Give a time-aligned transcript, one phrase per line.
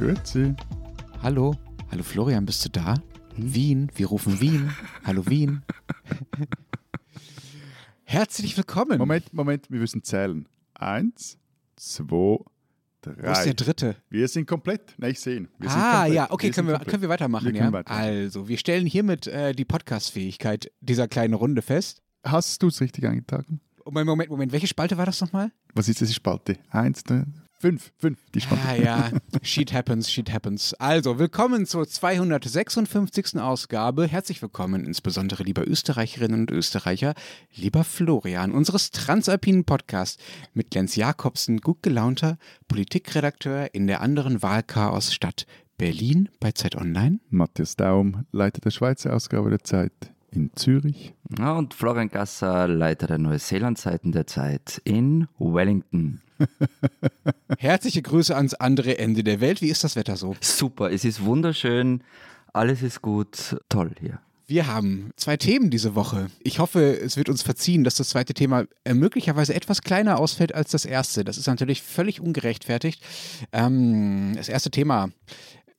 [0.00, 0.54] Grüezi.
[1.22, 1.54] Hallo?
[1.90, 2.94] Hallo Florian, bist du da?
[3.34, 3.54] Hm?
[3.54, 4.72] Wien, wir rufen Wien.
[5.04, 5.60] Hallo Wien.
[8.04, 8.96] Herzlich willkommen.
[8.96, 10.48] Moment, Moment, wir müssen zählen.
[10.72, 11.36] Eins,
[11.76, 12.38] zwei,
[13.02, 13.28] drei.
[13.28, 13.96] Wo ist der dritte?
[14.08, 14.94] Wir sind komplett.
[14.96, 15.48] Nein, ich sehe ihn.
[15.58, 17.70] Wir ah, ja, okay, wir können wir, können wir weitermachen, wir ja?
[17.70, 18.02] Weitermachen.
[18.02, 22.00] Also, wir stellen hiermit äh, die Podcast-Fähigkeit dieser kleinen Runde fest.
[22.24, 23.60] Hast du es richtig eingetragen?
[23.84, 24.52] Moment, Moment, Moment.
[24.52, 25.52] Welche Spalte war das nochmal?
[25.74, 26.56] Was ist diese Spalte?
[26.70, 27.26] Eins, drei,
[27.60, 28.18] fünf, fünf.
[28.34, 28.64] Die Spalte.
[28.66, 29.10] Ah ja,
[29.42, 30.74] shit happens, shit happens.
[30.74, 33.38] Also, willkommen zur 256.
[33.38, 34.06] Ausgabe.
[34.06, 37.14] Herzlich willkommen, insbesondere lieber Österreicherinnen und Österreicher,
[37.54, 40.22] lieber Florian, unseres Transalpinen Podcasts
[40.54, 47.20] mit Lenz Jakobsen, gut gelaunter Politikredakteur in der anderen Wahlchaos-Stadt Berlin bei Zeit Online.
[47.28, 49.92] Matthias Daum, Leiter der Schweizer Ausgabe der Zeit
[50.32, 51.14] in Zürich.
[51.38, 56.20] Ja, und Florian Gasser, Leiter der Neuseeland-Seiten der Zeit in Wellington.
[57.58, 59.60] Herzliche Grüße ans andere Ende der Welt.
[59.62, 60.34] Wie ist das Wetter so?
[60.40, 62.02] Super, es ist wunderschön,
[62.52, 64.20] alles ist gut, toll hier.
[64.50, 66.28] Wir haben zwei Themen diese Woche.
[66.42, 70.56] Ich hoffe, es wird uns verziehen, dass das zweite Thema äh, möglicherweise etwas kleiner ausfällt
[70.56, 71.22] als das erste.
[71.22, 73.00] Das ist natürlich völlig ungerechtfertigt.
[73.52, 75.10] Ähm, das erste Thema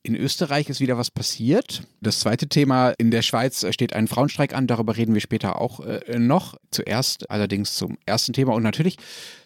[0.04, 1.84] in Österreich ist wieder was passiert.
[2.02, 5.82] Das zweite Thema, in der Schweiz steht ein Frauenstreik an, darüber reden wir später auch
[5.82, 6.56] äh, noch.
[6.72, 8.98] Zuerst allerdings zum ersten Thema und natürlich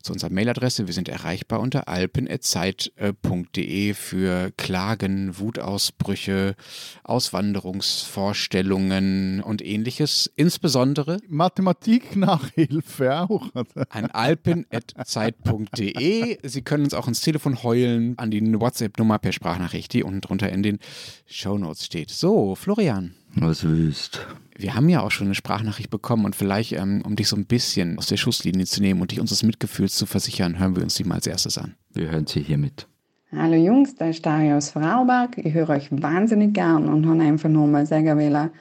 [0.01, 0.87] zu unserer Mailadresse.
[0.87, 6.55] Wir sind erreichbar unter alpen.zeit.de für Klagen, Wutausbrüche,
[7.03, 10.31] Auswanderungsvorstellungen und ähnliches.
[10.35, 13.49] Insbesondere Mathematik-Nachhilfe auch.
[13.89, 16.37] an alpen.zeit.de.
[16.43, 20.44] Sie können uns auch ins Telefon heulen an die WhatsApp-Nummer per Sprachnachricht, die unten drunter
[20.49, 20.79] in den
[21.27, 22.09] Shownotes steht.
[22.09, 23.15] So, Florian.
[23.35, 24.25] Was wüst.
[24.57, 27.45] Wir haben ja auch schon eine Sprachnachricht bekommen und vielleicht, ähm, um dich so ein
[27.45, 30.95] bisschen aus der Schusslinie zu nehmen und dich unseres Mitgefühls zu versichern, hören wir uns
[30.95, 31.75] die mal als erstes an.
[31.93, 32.87] Wir hören sie hiermit.
[33.35, 35.37] Hallo Jungs, da ist Daria aus Vorarlberg.
[35.39, 38.51] Ich höre euch wahnsinnig gern und habe einfach nur mal sagen wollen,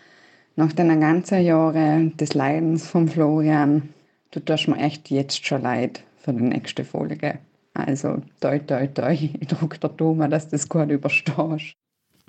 [0.56, 3.90] nach den ganzen Jahren des Leidens von Florian,
[4.32, 7.38] du tust mir echt jetzt schon leid für die nächste Folge.
[7.74, 11.74] Also, toi, toi, toi, dir Daumen, dass du das gut überstehst.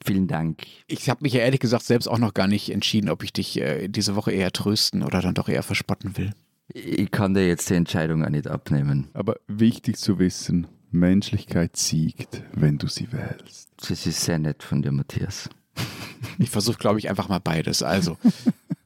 [0.03, 0.63] Vielen Dank.
[0.87, 3.61] Ich habe mich ja ehrlich gesagt selbst auch noch gar nicht entschieden, ob ich dich
[3.61, 6.33] äh, diese Woche eher trösten oder dann doch eher verspotten will.
[6.73, 9.07] Ich kann dir jetzt die Entscheidung auch nicht abnehmen.
[9.13, 13.69] Aber wichtig zu wissen, Menschlichkeit siegt, wenn du sie wählst.
[13.87, 15.49] Das ist sehr nett von dir, Matthias.
[16.39, 17.83] Ich versuche, glaube ich, einfach mal beides.
[17.83, 18.17] Also,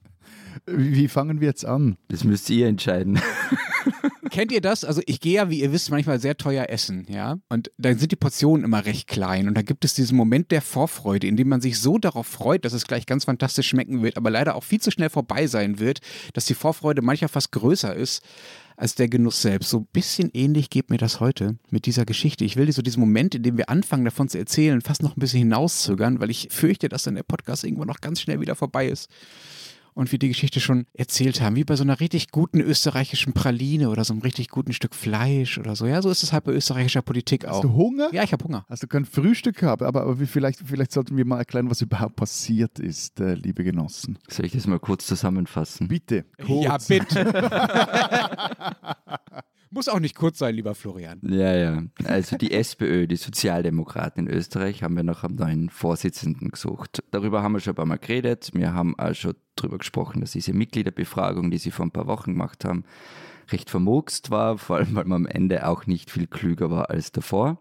[0.75, 1.97] Wie fangen wir jetzt an?
[2.09, 3.19] Das müsst ihr entscheiden.
[4.29, 4.83] kennt ihr das?
[4.83, 7.39] Also, ich gehe ja, wie ihr wisst, manchmal sehr teuer essen, ja?
[7.49, 9.47] Und dann sind die Portionen immer recht klein.
[9.47, 12.65] Und da gibt es diesen Moment der Vorfreude, in dem man sich so darauf freut,
[12.65, 15.79] dass es gleich ganz fantastisch schmecken wird, aber leider auch viel zu schnell vorbei sein
[15.79, 15.99] wird,
[16.33, 18.23] dass die Vorfreude mancher fast größer ist
[18.77, 19.69] als der Genuss selbst.
[19.69, 22.45] So ein bisschen ähnlich geht mir das heute mit dieser Geschichte.
[22.45, 25.17] Ich will dir so diesen Moment, in dem wir anfangen, davon zu erzählen, fast noch
[25.17, 28.55] ein bisschen hinauszögern, weil ich fürchte, dass dann der Podcast irgendwann noch ganz schnell wieder
[28.55, 29.09] vorbei ist.
[29.93, 33.89] Und wir die Geschichte schon erzählt haben, wie bei so einer richtig guten österreichischen Praline
[33.89, 35.85] oder so einem richtig guten Stück Fleisch oder so.
[35.87, 37.55] Ja, so ist es halt bei österreichischer Politik auch.
[37.55, 38.09] Hast du Hunger?
[38.13, 38.65] Ja, ich habe Hunger.
[38.69, 39.81] Hast du kein Frühstück gehabt?
[39.83, 43.63] Aber, aber wie- vielleicht, vielleicht sollten wir mal erklären, was überhaupt passiert ist, äh, liebe
[43.63, 44.17] Genossen.
[44.29, 45.87] Soll ich das mal kurz zusammenfassen?
[45.87, 46.25] Bitte.
[46.45, 46.63] Kurz.
[46.65, 47.25] Ja, bitte.
[49.71, 51.19] Muss auch nicht kurz sein, lieber Florian.
[51.21, 51.83] Ja, ja.
[52.05, 57.03] Also die SPÖ, die Sozialdemokraten in Österreich, haben wir nach einem neuen Vorsitzenden gesucht.
[57.11, 58.49] Darüber haben wir schon ein paar Mal geredet.
[58.53, 62.31] Wir haben auch schon darüber gesprochen, dass diese Mitgliederbefragung, die sie vor ein paar Wochen
[62.33, 62.83] gemacht haben,
[63.51, 67.11] recht vermurkst war, vor allem weil man am Ende auch nicht viel klüger war als
[67.11, 67.59] davor.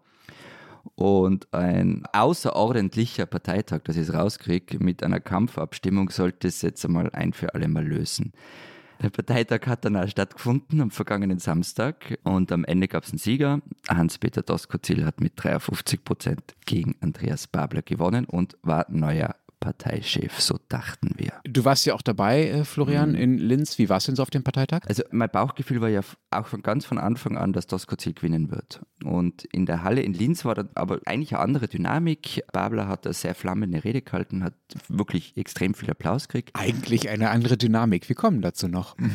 [0.94, 7.34] Und ein außerordentlicher Parteitag, das ich rauskriege, mit einer Kampfabstimmung sollte es jetzt einmal ein
[7.34, 8.32] für alle Mal lösen.
[9.00, 13.60] Der Parteitag hat dann stattgefunden am vergangenen Samstag und am Ende gab es einen Sieger.
[13.88, 20.58] Hans-Peter Doskozil hat mit 53 Prozent gegen Andreas Babler gewonnen und war neuer Parteichef, so
[20.68, 21.32] dachten wir.
[21.44, 23.78] Du warst ja auch dabei, äh, Florian, in Linz.
[23.78, 24.80] Wie war es denn so auf dem Parteitag?
[24.88, 28.80] Also mein Bauchgefühl war ja auch von ganz von Anfang an, dass Doskozil gewinnen wird.
[29.04, 32.42] Und in der Halle in Linz war dann aber eigentlich eine andere Dynamik.
[32.52, 34.54] Babler hat eine sehr flammende Rede gehalten, hat
[34.88, 36.50] wirklich extrem viel Applaus gekriegt.
[36.54, 38.08] Eigentlich eine andere Dynamik.
[38.08, 38.96] Wir kommen dazu noch.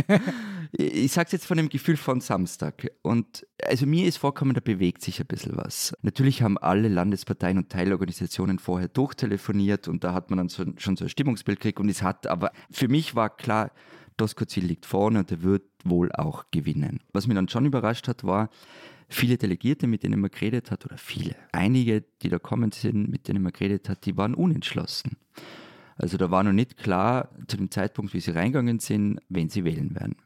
[0.72, 2.90] Ich sag's jetzt von dem Gefühl von Samstag.
[3.02, 5.94] Und also mir ist vorkommen, da bewegt sich ein bisschen was.
[6.02, 10.96] Natürlich haben alle Landesparteien und Teilorganisationen vorher durchtelefoniert und da hat man dann so, schon
[10.96, 13.72] so ein Stimmungsbild gekriegt und es hat, aber für mich war klar,
[14.16, 17.00] Doskozil liegt vorne und er wird wohl auch gewinnen.
[17.12, 18.50] Was mich dann schon überrascht hat, war,
[19.08, 23.28] viele Delegierte, mit denen man geredet hat, oder viele, einige, die da kommen sind, mit
[23.28, 25.16] denen man geredet hat, die waren unentschlossen.
[25.96, 29.64] Also da war noch nicht klar, zu dem Zeitpunkt, wie sie reingegangen sind, wen sie
[29.64, 30.16] wählen werden.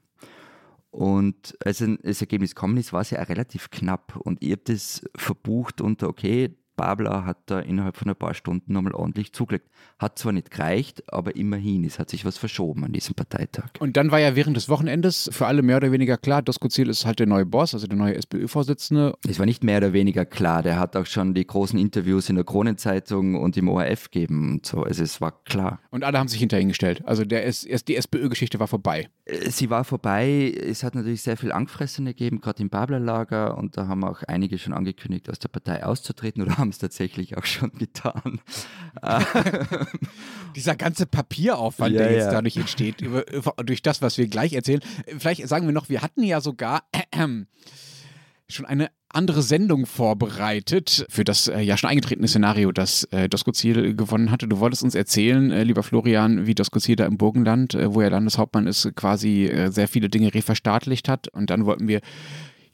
[0.94, 4.14] Und als das Ergebnis gekommen ist, war es ja auch relativ knapp.
[4.17, 8.73] Und ich habe das verbucht unter, okay, Babler hat da innerhalb von ein paar Stunden
[8.73, 9.69] nochmal ordentlich zugelegt.
[9.99, 13.70] Hat zwar nicht gereicht, aber immerhin, es hat sich was verschoben an diesem Parteitag.
[13.79, 17.06] Und dann war ja während des Wochenendes für alle mehr oder weniger klar, Doskozil ist
[17.06, 19.17] halt der neue Boss, also der neue SPÖ-Vorsitzende.
[19.29, 22.37] Es war nicht mehr oder weniger klar, der hat auch schon die großen Interviews in
[22.37, 25.81] der Kronenzeitung und im ORF gegeben und so, also es war klar.
[25.91, 29.08] Und alle haben sich hinter ihn gestellt, also der ist, die SPÖ-Geschichte war vorbei.
[29.25, 33.76] Äh, sie war vorbei, es hat natürlich sehr viel Angstfressene gegeben, gerade im Babler-Lager und
[33.76, 37.44] da haben auch einige schon angekündigt, aus der Partei auszutreten oder haben es tatsächlich auch
[37.44, 38.41] schon getan.
[40.56, 42.32] Dieser ganze Papieraufwand, Ja, der jetzt ja.
[42.32, 43.25] dadurch entsteht, über,
[43.65, 44.81] durch das, was wir gleich erzählen.
[45.19, 46.85] Vielleicht sagen wir noch, wir hatten ja sogar
[48.49, 53.95] schon eine andere Sendung vorbereitet für das äh, ja schon eingetretene Szenario, das äh, Doskozil
[53.95, 54.49] gewonnen hatte.
[54.49, 58.11] Du wolltest uns erzählen, äh, lieber Florian, wie Doskozil da im Burgenland, äh, wo er
[58.11, 61.29] Landeshauptmann ist, quasi äh, sehr viele Dinge reverstaatlicht hat.
[61.29, 62.01] Und dann wollten wir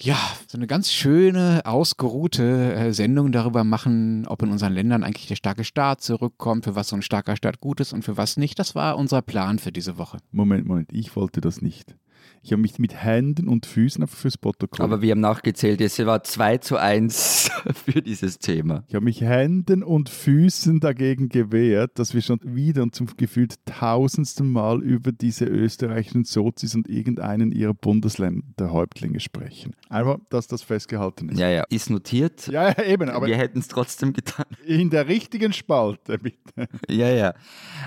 [0.03, 0.17] ja,
[0.47, 5.37] so eine ganz schöne, ausgeruhte äh, Sendung darüber machen, ob in unseren Ländern eigentlich der
[5.37, 8.59] starke Staat zurückkommt, für was so ein starker Staat gut ist und für was nicht.
[8.59, 10.19] Das war unser Plan für diese Woche.
[10.33, 11.95] Moment, Moment, ich wollte das nicht.
[12.43, 14.83] Ich habe mich mit Händen und Füßen einfach fürs Protokoll.
[14.83, 17.51] Aber wir haben nachgezählt, es war 2 zu 1
[17.85, 18.85] für dieses Thema.
[18.89, 23.57] ich habe mich Händen und Füßen dagegen gewehrt, dass wir schon wieder und zum gefühlt
[23.67, 29.77] tausendsten Mal über diese österreichischen Sozis und irgendeinen ihrer Bundesländerhäuptlinge sprechen.
[29.91, 31.39] Einfach, dass das festgehalten ist.
[31.39, 32.47] Ja, ja, ist notiert.
[32.47, 34.47] ja, ja, eben, aber wir hätten es trotzdem getan.
[34.65, 36.69] in der richtigen Spalte, bitte.
[36.89, 37.35] Ja, ja.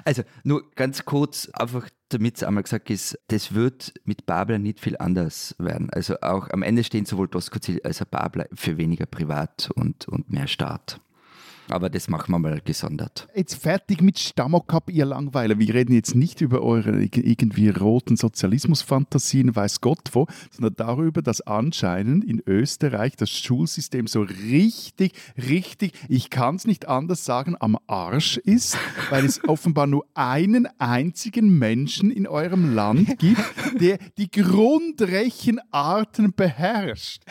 [0.06, 4.80] Also nur ganz kurz, einfach damit es einmal gesagt ist, das wird mit Babler nicht
[4.80, 5.90] viel anders werden.
[5.90, 10.30] Also auch am Ende stehen sowohl Doskozil als auch Babler für weniger Privat und, und
[10.30, 11.00] mehr Staat.
[11.70, 13.28] Aber das machen wir mal gesondert.
[13.36, 15.60] Jetzt fertig mit Stammokap, ihr Langweiler.
[15.60, 21.42] Wir reden jetzt nicht über eure irgendwie roten Sozialismusfantasien, weiß Gott wo, sondern darüber, dass
[21.42, 27.78] anscheinend in Österreich das Schulsystem so richtig, richtig, ich kann es nicht anders sagen, am
[27.88, 28.78] Arsch ist,
[29.10, 33.42] weil es offenbar nur einen einzigen Menschen in eurem Land gibt,
[33.80, 37.24] der die Grundrechenarten beherrscht.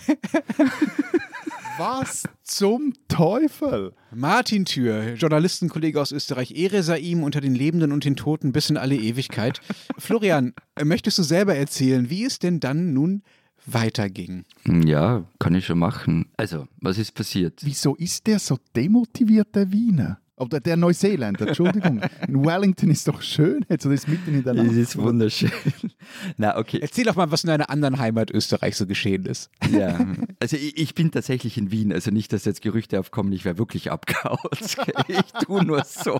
[1.78, 3.94] Was zum Teufel?
[4.14, 8.68] Martin Thür, Journalistenkollege aus Österreich, Ehre sei ihm unter den Lebenden und den Toten bis
[8.68, 9.60] in alle Ewigkeit.
[9.96, 13.22] Florian, äh, möchtest du selber erzählen, wie es denn dann nun
[13.64, 14.44] weiterging?
[14.66, 16.26] Ja, kann ich schon machen.
[16.36, 17.60] Also, was ist passiert?
[17.62, 20.20] Wieso ist der so demotiviert, der Wiener?
[20.42, 22.00] Oder der Neuseeländer, Entschuldigung.
[22.26, 24.76] In Wellington ist doch schön, jetzt das ist mitten in der Es Nacht.
[24.76, 25.50] ist wunderschön.
[26.36, 26.78] Na, okay.
[26.82, 29.50] Erzähl doch mal, was in deiner anderen Heimat Österreich so geschehen ist.
[29.70, 29.98] Ja,
[30.40, 33.58] also ich, ich bin tatsächlich in Wien, also nicht, dass jetzt Gerüchte aufkommen, ich wäre
[33.58, 34.38] wirklich abgehaut.
[35.08, 36.18] Ich tue nur so.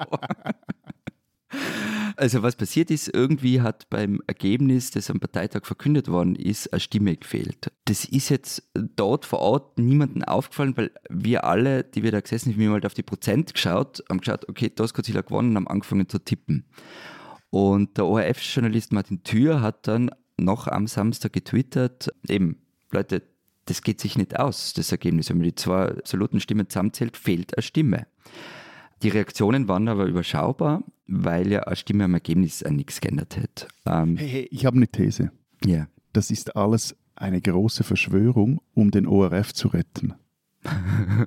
[2.17, 6.81] Also was passiert ist, irgendwie hat beim Ergebnis, das am Parteitag verkündet worden ist, eine
[6.81, 7.73] Stimme gefehlt.
[7.87, 12.51] Das ist jetzt dort vor Ort niemandem aufgefallen, weil wir alle, die wir da gesessen
[12.51, 15.57] sind, wir haben halt auf die Prozent geschaut, haben geschaut, okay, Doskozil hat gewonnen und
[15.57, 16.67] haben angefangen zu tippen.
[17.51, 23.23] Und der ORF-Journalist Martin Thür hat dann noch am Samstag getwittert, eben, Leute,
[23.67, 25.29] das geht sich nicht aus, das Ergebnis.
[25.29, 28.07] Wenn man die zwei absoluten Stimmen zusammenzählt, fehlt eine Stimme.
[29.03, 33.69] Die Reaktionen waren aber überschaubar, weil ja eine Stimme am Ergebnis an nichts geändert hat.
[33.87, 35.31] Ähm, Hey, hey, ich habe eine These.
[35.65, 35.87] ja.
[36.15, 40.15] Das ist alles eine große Verschwörung, um den ORF zu retten.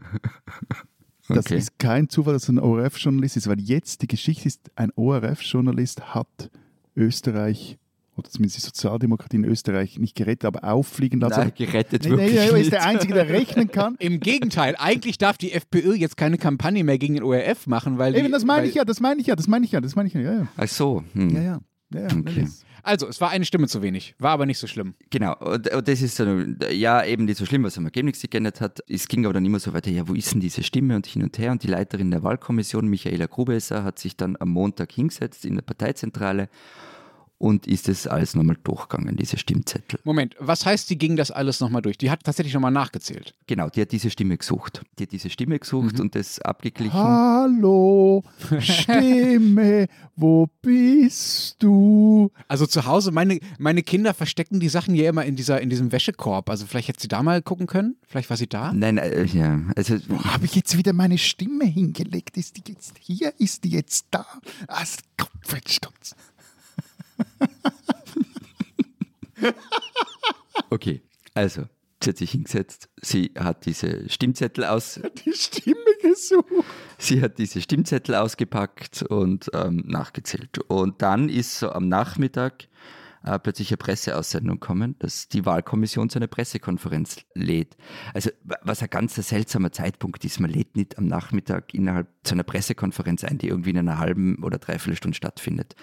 [1.27, 1.57] Das Okay.
[1.57, 6.13] ist kein Zufall, dass es ein ORF-Journalist ist, weil jetzt die Geschichte ist, ein ORF-Journalist
[6.13, 6.51] hat
[6.95, 7.79] Österreich
[8.15, 11.39] oder zumindest die Sozialdemokratie in Österreich nicht gerettet, aber auffliegen lassen.
[11.41, 12.71] Nein, gerettet Nee, nee, wirklich er ist nicht.
[12.71, 13.95] der Einzige, der rechnen kann.
[13.99, 18.13] Im Gegenteil, eigentlich darf die FPÖ jetzt keine Kampagne mehr gegen den ORF machen, weil
[18.13, 19.95] die, Eben, das meine ich ja, das meine ich ja, das meine ich ja, das
[19.95, 20.21] meine ich ja.
[20.21, 20.47] Ja, ja.
[20.57, 21.29] Ach so, hm.
[21.29, 21.59] ja, ja.
[21.93, 22.17] ja, ja.
[22.17, 22.47] Okay.
[22.87, 24.93] Also, es war eine Stimme zu wenig, war aber nicht so schlimm.
[25.09, 26.23] Genau, und, und das ist so,
[26.71, 28.79] ja eben nicht so schlimm, was am Ergebnis sich geändert hat.
[28.87, 31.23] Es ging aber dann immer so weiter, ja, wo ist denn diese Stimme und hin
[31.23, 31.51] und her.
[31.51, 35.63] Und die Leiterin der Wahlkommission, Michaela Grubesser, hat sich dann am Montag hingesetzt in der
[35.63, 36.47] Parteizentrale
[37.37, 39.99] und ist es alles nochmal durchgegangen, diese Stimmzettel.
[40.03, 41.97] Moment, was heißt, die ging das alles nochmal durch?
[41.97, 43.35] Die hat tatsächlich nochmal nachgezählt.
[43.47, 44.83] Genau, die hat diese Stimme gesucht.
[44.97, 46.93] Die hat diese Stimme gesucht und das abgeglichen.
[46.93, 48.23] Hallo,
[48.59, 52.31] Stimme, wo bist du?
[52.47, 55.91] Also zu Hause, meine, meine Kinder verstecken die Sachen ja immer in, dieser, in diesem
[55.91, 56.49] Wäschekorb.
[56.49, 57.97] Also vielleicht hätte sie da mal gucken können.
[58.07, 58.71] Vielleicht war sie da.
[58.71, 62.37] Nein, äh, ja, also Wo habe ich jetzt wieder meine Stimme hingelegt?
[62.37, 63.33] Ist die jetzt hier?
[63.39, 64.25] Ist die jetzt da?
[64.67, 64.83] Ah,
[65.17, 66.15] Kopfsturz.
[70.69, 71.01] okay,
[71.33, 71.63] also
[72.03, 76.65] sie hat sich hingesetzt, sie hat diese Stimmzettel aus, Die Stimme gesucht.
[76.97, 80.59] Sie hat diese Stimmzettel ausgepackt und ähm, nachgezählt.
[80.67, 82.67] Und dann ist so am Nachmittag
[83.25, 87.75] äh, plötzlich eine Presseaussendung kommen, dass die Wahlkommission zu einer Pressekonferenz lädt.
[88.13, 88.29] Also
[88.61, 93.23] was ein ganz seltsamer Zeitpunkt ist, man lädt nicht am Nachmittag innerhalb zu einer Pressekonferenz
[93.23, 95.75] ein, die irgendwie in einer halben oder dreiviertel Stunde stattfindet.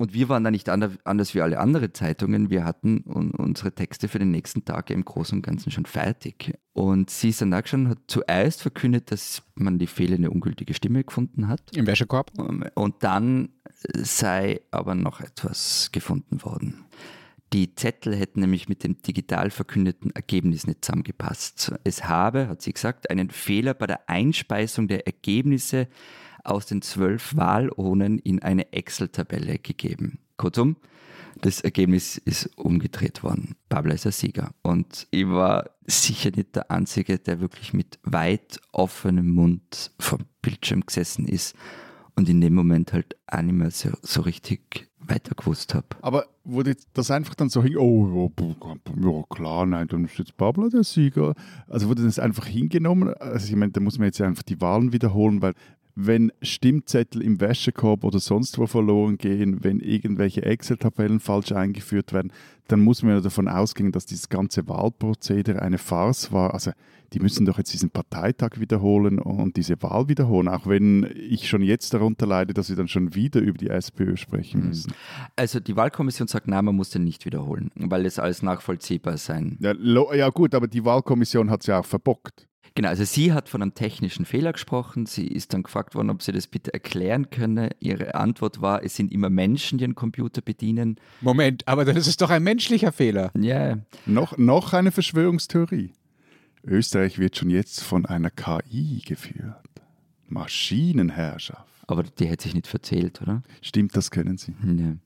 [0.00, 2.48] Und wir waren da nicht anders wie alle anderen Zeitungen.
[2.48, 6.58] Wir hatten unsere Texte für den nächsten Tag im Großen und Ganzen schon fertig.
[6.72, 11.60] Und Caesar Nakshan hat zuerst verkündet, dass man die fehlende ungültige Stimme gefunden hat.
[11.76, 12.32] Im Wäschekorb.
[12.76, 13.50] Und dann
[13.92, 16.86] sei aber noch etwas gefunden worden.
[17.52, 21.74] Die Zettel hätten nämlich mit dem digital verkündeten Ergebnis nicht zusammengepasst.
[21.84, 25.88] Es habe, hat sie gesagt, einen Fehler bei der Einspeisung der Ergebnisse
[26.50, 30.18] aus den zwölf Wahlurnen in eine Excel-Tabelle gegeben.
[30.36, 30.76] Kurzum,
[31.40, 33.54] das Ergebnis ist umgedreht worden.
[33.68, 34.50] Pablo ist der Sieger.
[34.62, 40.84] Und ich war sicher nicht der Einzige, der wirklich mit weit offenem Mund vom Bildschirm
[40.84, 41.54] gesessen ist
[42.16, 45.86] und in dem Moment halt auch nicht mehr so, so richtig weiter gewusst habe.
[46.02, 48.30] Aber wurde das einfach dann so hin, oh,
[49.00, 51.34] ja, klar, nein, dann ist jetzt Pablo der Sieger.
[51.68, 53.14] Also wurde das einfach hingenommen?
[53.14, 55.54] Also ich meine, da muss man jetzt einfach die Wahlen wiederholen, weil
[56.06, 62.32] wenn Stimmzettel im Wäschekorb oder sonst wo verloren gehen, wenn irgendwelche Excel-Tabellen falsch eingeführt werden,
[62.68, 66.54] dann muss man ja davon ausgehen, dass dieses ganze Wahlprozedere eine Farce war.
[66.54, 66.72] Also
[67.12, 71.62] die müssen doch jetzt diesen Parteitag wiederholen und diese Wahl wiederholen, auch wenn ich schon
[71.62, 74.68] jetzt darunter leide, dass sie dann schon wieder über die SPÖ sprechen mhm.
[74.68, 74.92] müssen.
[75.34, 79.58] Also die Wahlkommission sagt, nein, man muss den nicht wiederholen, weil es alles nachvollziehbar sein.
[79.60, 79.74] Ja,
[80.14, 82.46] ja gut, aber die Wahlkommission hat es ja auch verbockt.
[82.74, 85.06] Genau, also sie hat von einem technischen Fehler gesprochen.
[85.06, 87.70] Sie ist dann gefragt worden, ob sie das bitte erklären könne.
[87.80, 90.96] Ihre Antwort war, es sind immer Menschen, die einen Computer bedienen.
[91.20, 93.32] Moment, aber dann ist es doch ein menschlicher Fehler.
[93.38, 93.50] Ja.
[93.50, 93.78] Yeah.
[94.06, 95.92] Noch, noch eine Verschwörungstheorie.
[96.64, 99.56] Österreich wird schon jetzt von einer KI geführt.
[100.28, 101.66] Maschinenherrschaft.
[101.86, 103.42] Aber die hätte sich nicht verzählt, oder?
[103.62, 104.54] Stimmt, das können Sie.
[104.62, 104.96] Ja.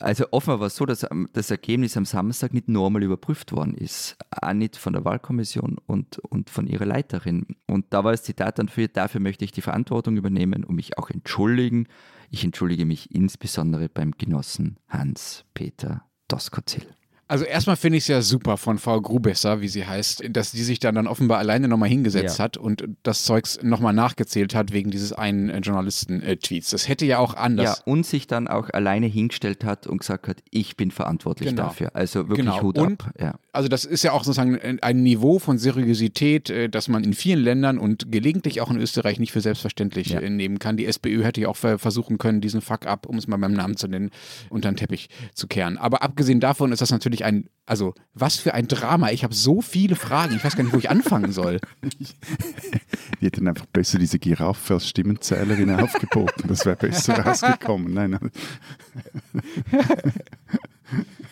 [0.00, 4.16] Also offenbar war es so, dass das Ergebnis am Samstag nicht normal überprüft worden ist.
[4.30, 7.56] Auch nicht von der Wahlkommission und, und von ihrer Leiterin.
[7.66, 10.98] Und da war das Zitat dann für, dafür möchte ich die Verantwortung übernehmen und mich
[10.98, 11.88] auch entschuldigen.
[12.30, 16.86] Ich entschuldige mich insbesondere beim Genossen Hans-Peter Doskozil.
[17.28, 20.62] Also erstmal finde ich es ja super von Frau Grubesser, wie sie heißt, dass die
[20.62, 22.44] sich dann, dann offenbar alleine nochmal hingesetzt ja.
[22.44, 26.70] hat und das Zeugs nochmal nachgezählt hat wegen dieses einen äh, Journalisten-Tweets.
[26.70, 27.78] Das hätte ja auch anders.
[27.78, 31.64] Ja, und sich dann auch alleine hingestellt hat und gesagt hat, ich bin verantwortlich genau.
[31.64, 31.94] dafür.
[31.94, 32.62] Also wirklich genau.
[32.62, 33.12] Hut und, ab.
[33.20, 33.34] Ja.
[33.52, 37.44] Also das ist ja auch sozusagen ein Niveau von Seriosität, äh, das man in vielen
[37.44, 40.20] Ländern und gelegentlich auch in Österreich nicht für selbstverständlich ja.
[40.20, 40.78] Äh, nehmen kann.
[40.78, 43.86] Die SPÖ hätte ja auch versuchen können, diesen Fuck-up, um es mal beim Namen zu
[43.86, 44.12] nennen,
[44.48, 45.76] unter den Teppich zu kehren.
[45.76, 49.10] Aber abgesehen davon ist das natürlich wirklich ein, also was für ein Drama.
[49.10, 50.36] Ich habe so viele Fragen.
[50.36, 51.60] Ich weiß gar nicht, wo ich anfangen soll.
[53.20, 56.48] Die hätten einfach besser diese Giraffe als Stimmenzählerin aufgeboten.
[56.48, 57.92] Das wäre besser rausgekommen.
[57.92, 58.30] Nein, nein.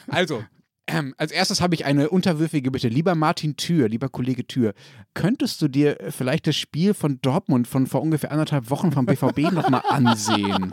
[0.09, 0.43] Also,
[0.89, 2.89] ähm, als erstes habe ich eine unterwürfige Bitte.
[2.89, 4.75] Lieber Martin Thür, lieber Kollege Thür,
[5.15, 9.53] könntest du dir vielleicht das Spiel von Dortmund von vor ungefähr anderthalb Wochen vom BVB
[9.53, 10.73] nochmal ansehen?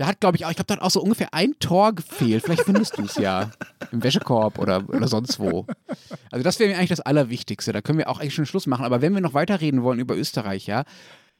[0.00, 2.44] Da hat, glaube ich, auch, ich glaube, da hat auch so ungefähr ein Tor gefehlt.
[2.44, 3.50] Vielleicht findest du es ja.
[3.92, 5.66] Im Wäschekorb oder, oder sonst wo.
[6.30, 7.70] Also, das wäre mir eigentlich das Allerwichtigste.
[7.74, 8.86] Da können wir auch eigentlich schon Schluss machen.
[8.86, 10.84] Aber wenn wir noch weiterreden wollen über Österreich, ja.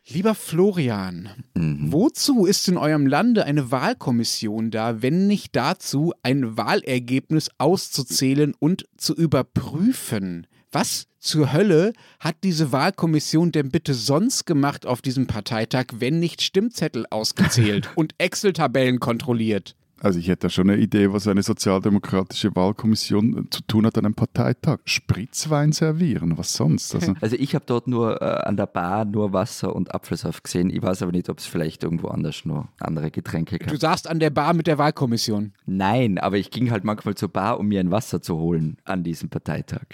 [0.06, 1.90] Lieber Florian, mhm.
[1.90, 8.84] wozu ist in eurem Lande eine Wahlkommission da, wenn nicht dazu, ein Wahlergebnis auszuzählen und
[8.98, 10.46] zu überprüfen?
[10.72, 16.42] Was zur Hölle hat diese Wahlkommission denn bitte sonst gemacht auf diesem Parteitag, wenn nicht
[16.42, 19.74] Stimmzettel ausgezählt und Excel-Tabellen kontrolliert?
[20.02, 24.06] Also ich hätte da schon eine Idee, was eine sozialdemokratische Wahlkommission zu tun hat an
[24.06, 24.78] einem Parteitag.
[24.86, 26.94] Spritzwein servieren, was sonst?
[27.00, 30.70] Also, also ich habe dort nur äh, an der Bar nur Wasser und Apfelsaft gesehen.
[30.70, 33.68] Ich weiß aber nicht, ob es vielleicht irgendwo anders nur andere Getränke gab.
[33.68, 35.52] Du saßt an der Bar mit der Wahlkommission?
[35.66, 39.04] Nein, aber ich ging halt manchmal zur Bar, um mir ein Wasser zu holen an
[39.04, 39.86] diesem Parteitag.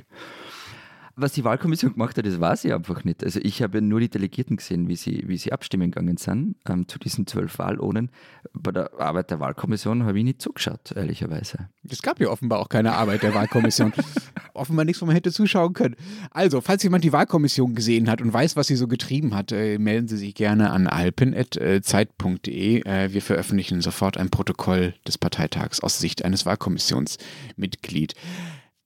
[1.19, 3.25] Was die Wahlkommission gemacht hat, das weiß ich einfach nicht.
[3.25, 6.87] Also ich habe nur die Delegierten gesehen, wie sie, wie sie abstimmen gegangen sind ähm,
[6.89, 8.11] zu diesen zwölf Wahlurnen.
[8.53, 11.71] Bei der Arbeit der Wahlkommission habe ich nicht zugeschaut, ehrlicherweise.
[11.89, 13.95] Es gab ja offenbar auch keine Arbeit der Wahlkommission.
[14.53, 15.97] offenbar nichts, wo man hätte zuschauen können.
[16.33, 19.79] Also, falls jemand die Wahlkommission gesehen hat und weiß, was sie so getrieben hat, äh,
[19.79, 22.83] melden Sie sich gerne an alpen.zeit.de.
[22.83, 28.15] Äh, wir veröffentlichen sofort ein Protokoll des Parteitags aus Sicht eines Wahlkommissionsmitglieds.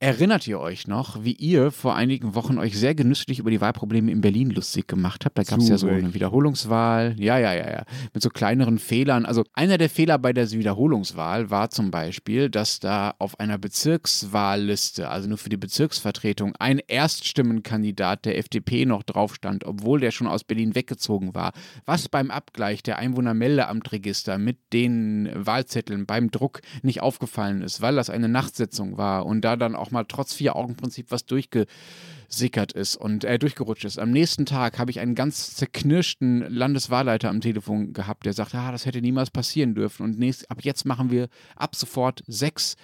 [0.02, 4.11] Erinnert ihr euch noch, wie ihr vor einigen Wochen euch sehr genüsslich über die Wahlprobleme
[4.11, 5.37] in Berlin lustig gemacht habt?
[5.37, 7.16] Da gab es ja so eine Wiederholungswahl.
[7.19, 7.85] Ja, ja, ja, ja.
[8.14, 9.26] Mit so kleineren Fehlern.
[9.26, 15.11] Also einer der Fehler bei der Wiederholungswahl war zum Beispiel, dass da auf einer Bezirkswahlliste,
[15.11, 20.28] also nur für die Bezirksvertretung, ein Erststimmenkandidat der FDP noch drauf stand, obwohl der schon
[20.28, 21.52] aus Berlin weggezogen war.
[21.85, 28.09] Was beim Abgleich der Einwohnermeldeamtregister mit den Wahlzetteln beim Druck nicht aufgefallen ist, weil das
[28.09, 33.25] eine Nachtsitzung war und da dann auch auch mal trotz Vier-Augen-Prinzip was durchgesickert ist und
[33.25, 33.99] äh, durchgerutscht ist.
[33.99, 38.73] Am nächsten Tag habe ich einen ganz zerknirschten Landeswahlleiter am Telefon gehabt, der sagt, ah,
[38.73, 40.04] das hätte niemals passieren dürfen.
[40.04, 42.76] Und nächst, ab jetzt machen wir ab sofort sechs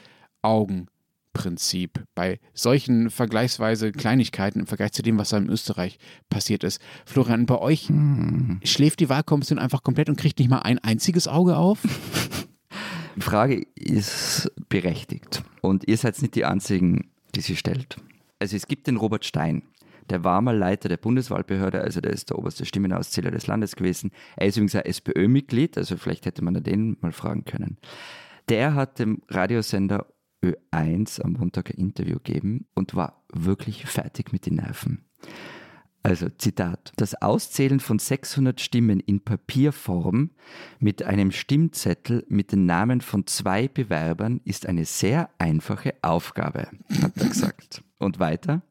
[0.42, 0.88] Augen.
[1.32, 5.98] Prinzip bei solchen vergleichsweise Kleinigkeiten im Vergleich zu dem, was da in Österreich
[6.30, 6.80] passiert ist.
[7.04, 8.60] Florian, bei euch hm.
[8.64, 11.80] schläft die Wahlkommission einfach komplett und kriegt nicht mal ein einziges Auge auf?
[13.16, 17.96] Die Frage ist berechtigt und ihr seid nicht die Einzigen, die sie stellt.
[18.38, 19.62] Also es gibt den Robert Stein,
[20.10, 24.12] der war mal Leiter der Bundeswahlbehörde, also der ist der oberste Stimmenauszähler des Landes gewesen.
[24.36, 27.78] Er ist übrigens ein SPÖ-Mitglied, also vielleicht hätte man den mal fragen können.
[28.50, 30.06] Der hat dem Radiosender
[30.44, 35.06] Ö1 am Montag ein Interview gegeben und war wirklich fertig mit den Nerven.
[36.06, 40.30] Also Zitat, das Auszählen von 600 Stimmen in Papierform
[40.78, 46.68] mit einem Stimmzettel mit den Namen von zwei Bewerbern ist eine sehr einfache Aufgabe,
[47.02, 47.82] hat er gesagt.
[47.98, 48.62] Und weiter,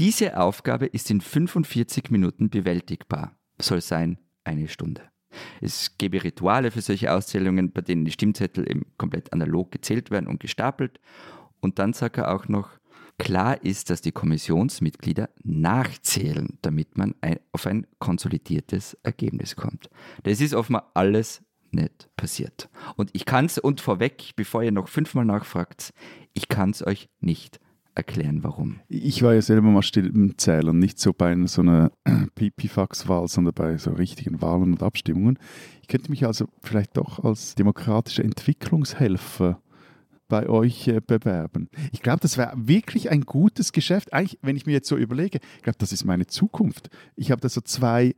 [0.00, 5.02] diese Aufgabe ist in 45 Minuten bewältigbar, soll sein eine Stunde.
[5.60, 10.26] Es gäbe Rituale für solche Auszählungen, bei denen die Stimmzettel eben komplett analog gezählt werden
[10.26, 10.98] und gestapelt.
[11.60, 12.70] Und dann sagt er auch noch,
[13.18, 19.88] Klar ist, dass die Kommissionsmitglieder nachzählen, damit man ein, auf ein konsolidiertes Ergebnis kommt.
[20.24, 22.68] Das ist offenbar alles nicht passiert.
[22.96, 25.92] Und ich kann es, und vorweg, bevor ihr noch fünfmal nachfragt,
[26.32, 27.60] ich kann es euch nicht
[27.94, 28.80] erklären, warum.
[28.88, 31.92] Ich war ja selber mal Stimmenzähler, nicht so bei so einer
[32.34, 35.38] Pipifax-Wahl, sondern bei so richtigen Wahlen und Abstimmungen.
[35.82, 39.60] Ich könnte mich also vielleicht doch als demokratischer Entwicklungshelfer
[40.34, 41.68] bei euch äh, bewerben.
[41.92, 44.12] Ich glaube, das wäre wirklich ein gutes Geschäft.
[44.12, 46.90] Eigentlich, wenn ich mir jetzt so überlege, ich glaube, das ist meine Zukunft.
[47.14, 48.16] Ich habe da so zwei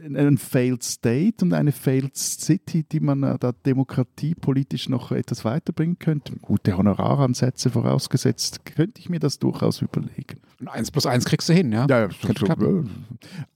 [0.00, 5.98] ein Failed State und eine Failed City, die man äh, da demokratiepolitisch noch etwas weiterbringen
[5.98, 6.36] könnte.
[6.36, 10.38] Gute Honoraransätze vorausgesetzt, könnte ich mir das durchaus überlegen.
[10.66, 11.86] Eins plus eins kriegst du hin, ja?
[11.88, 12.84] Ja, ja so, so,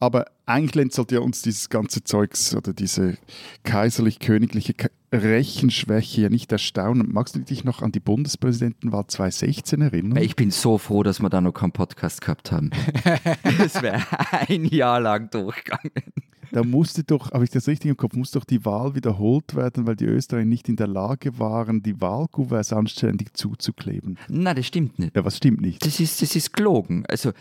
[0.00, 3.16] aber eigentlich sollte ja uns dieses ganze Zeugs oder diese
[3.64, 4.74] kaiserlich-königliche
[5.12, 7.08] Rechenschwäche ja nicht erstaunen.
[7.12, 10.22] Magst du dich noch an die Bundespräsidentenwahl 2016 erinnern?
[10.22, 12.70] Ich bin so froh, dass wir da noch keinen Podcast gehabt haben.
[13.58, 14.02] das wäre
[14.48, 15.92] ein Jahr lang durchgegangen.
[16.52, 19.86] Da musste doch, habe ich das richtig im Kopf, muss doch die Wahl wiederholt werden,
[19.86, 24.18] weil die Österreicher nicht in der Lage waren, die Wahlkuverts anständig zuzukleben.
[24.28, 25.14] Na, das stimmt nicht.
[25.14, 25.86] Ja, was stimmt nicht?
[25.86, 27.04] Das ist, das ist gelogen.
[27.06, 27.32] Also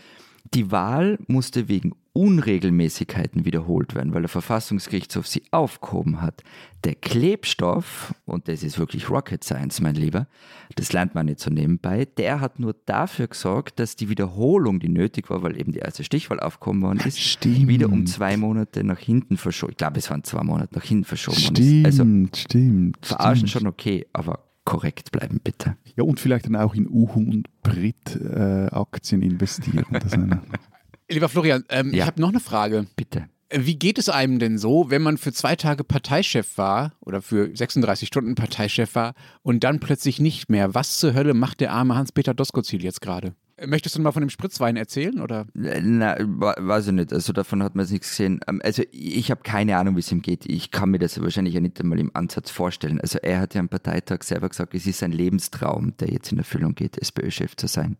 [0.54, 6.42] die Wahl musste wegen Unregelmäßigkeiten wiederholt werden, weil der Verfassungsgerichtshof sie aufgehoben hat.
[6.82, 10.26] Der Klebstoff, und das ist wirklich Rocket Science, mein Lieber,
[10.74, 14.88] das lernt man nicht so nebenbei, der hat nur dafür gesorgt, dass die Wiederholung, die
[14.88, 17.68] nötig war, weil eben die erste Stichwahl aufgehoben worden ist, stimmt.
[17.68, 19.72] wieder um zwei Monate nach hinten verschoben.
[19.72, 21.86] Ich glaube, es waren zwei Monate nach hinten verschoben stimmt.
[21.86, 23.06] Also, stimmt.
[23.06, 23.62] Verarschen stimmt.
[23.62, 25.76] schon okay, aber korrekt bleiben, bitte.
[25.96, 29.84] Ja, und vielleicht dann auch in Uhu und Brit-Aktien äh, investieren.
[31.10, 32.04] Lieber Florian, ähm, ja.
[32.04, 32.86] ich habe noch eine Frage.
[32.96, 33.26] Bitte.
[33.52, 37.50] Wie geht es einem denn so, wenn man für zwei Tage Parteichef war oder für
[37.52, 40.72] 36 Stunden Parteichef war und dann plötzlich nicht mehr?
[40.74, 43.34] Was zur Hölle macht der arme Hans-Peter Doskozil jetzt gerade?
[43.66, 45.20] Möchtest du mal von dem Spritzwein erzählen?
[45.20, 45.46] Oder?
[45.52, 47.12] Na, weiß ich nicht.
[47.12, 48.40] Also davon hat man jetzt nichts gesehen.
[48.46, 50.46] Ähm, also ich habe keine Ahnung, wie es ihm geht.
[50.46, 53.00] Ich kann mir das wahrscheinlich ja nicht einmal im Ansatz vorstellen.
[53.00, 56.38] Also er hat ja am Parteitag selber gesagt, es ist ein Lebenstraum, der jetzt in
[56.38, 57.96] Erfüllung geht, SPÖ-Chef zu sein.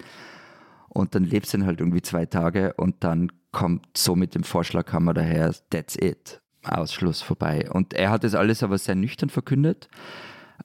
[0.91, 4.45] Und dann lebst du dann halt irgendwie zwei Tage und dann kommt so mit dem
[4.45, 6.41] Vorschlaghammer daher, that's it.
[6.63, 7.71] Ausschluss vorbei.
[7.71, 9.89] Und er hat das alles aber sehr nüchtern verkündet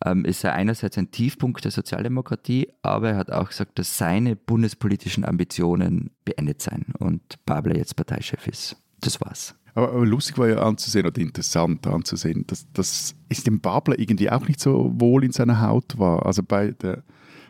[0.04, 4.36] ähm, ist er einerseits ein Tiefpunkt der Sozialdemokratie, aber er hat auch gesagt, dass seine
[4.36, 8.76] bundespolitischen Ambitionen beendet seien und Babler jetzt Parteichef ist.
[9.02, 9.56] Das war's.
[9.74, 14.30] Aber, aber, lustig war ja anzusehen oder interessant anzusehen, dass, dass es dem Babler irgendwie
[14.30, 16.26] auch nicht so wohl in seiner Haut war.
[16.26, 17.04] Also bei der,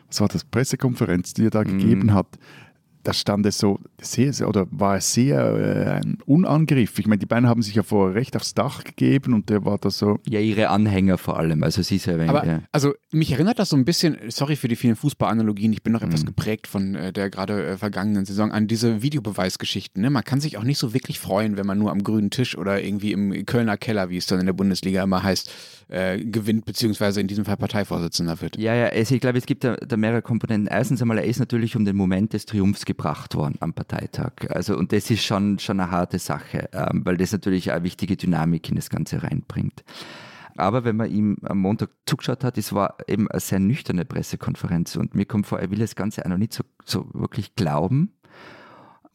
[0.08, 1.78] was war das, Pressekonferenz, die er da mm.
[1.78, 2.26] gegeben hat,
[3.06, 6.98] da stand es so sehr, sehr oder war es sehr äh, ein Unangriff.
[6.98, 9.78] Ich meine, die beiden haben sich ja vorher recht aufs Dach gegeben und der war
[9.78, 10.18] da so.
[10.28, 11.62] Ja, ihre Anhänger vor allem.
[11.62, 12.62] Also sie ist ja Aber, ja.
[12.72, 16.02] Also mich erinnert das so ein bisschen, sorry für die vielen Fußballanalogien, ich bin noch
[16.02, 16.26] etwas mhm.
[16.26, 20.02] geprägt von äh, der gerade äh, vergangenen Saison an diese Videobeweisgeschichten.
[20.02, 20.10] Ne?
[20.10, 22.82] Man kann sich auch nicht so wirklich freuen, wenn man nur am grünen Tisch oder
[22.82, 25.52] irgendwie im Kölner Keller, wie es dann in der Bundesliga immer heißt,
[25.88, 28.56] äh, gewinnt, beziehungsweise in diesem Fall Parteivorsitzender wird.
[28.58, 30.66] Ja, ja, also ich glaube, es gibt da, da, mehrere Komponenten.
[30.66, 34.32] Erstens einmal, er ist natürlich um den Moment des Triumphs gebracht worden am Parteitag.
[34.48, 38.16] Also, und das ist schon, schon eine harte Sache, ähm, weil das natürlich eine wichtige
[38.16, 39.84] Dynamik in das Ganze reinbringt.
[40.56, 44.96] Aber wenn man ihm am Montag zugeschaut hat, es war eben eine sehr nüchterne Pressekonferenz
[44.96, 48.12] und mir kommt vor, er will das Ganze auch noch nicht so, so wirklich glauben.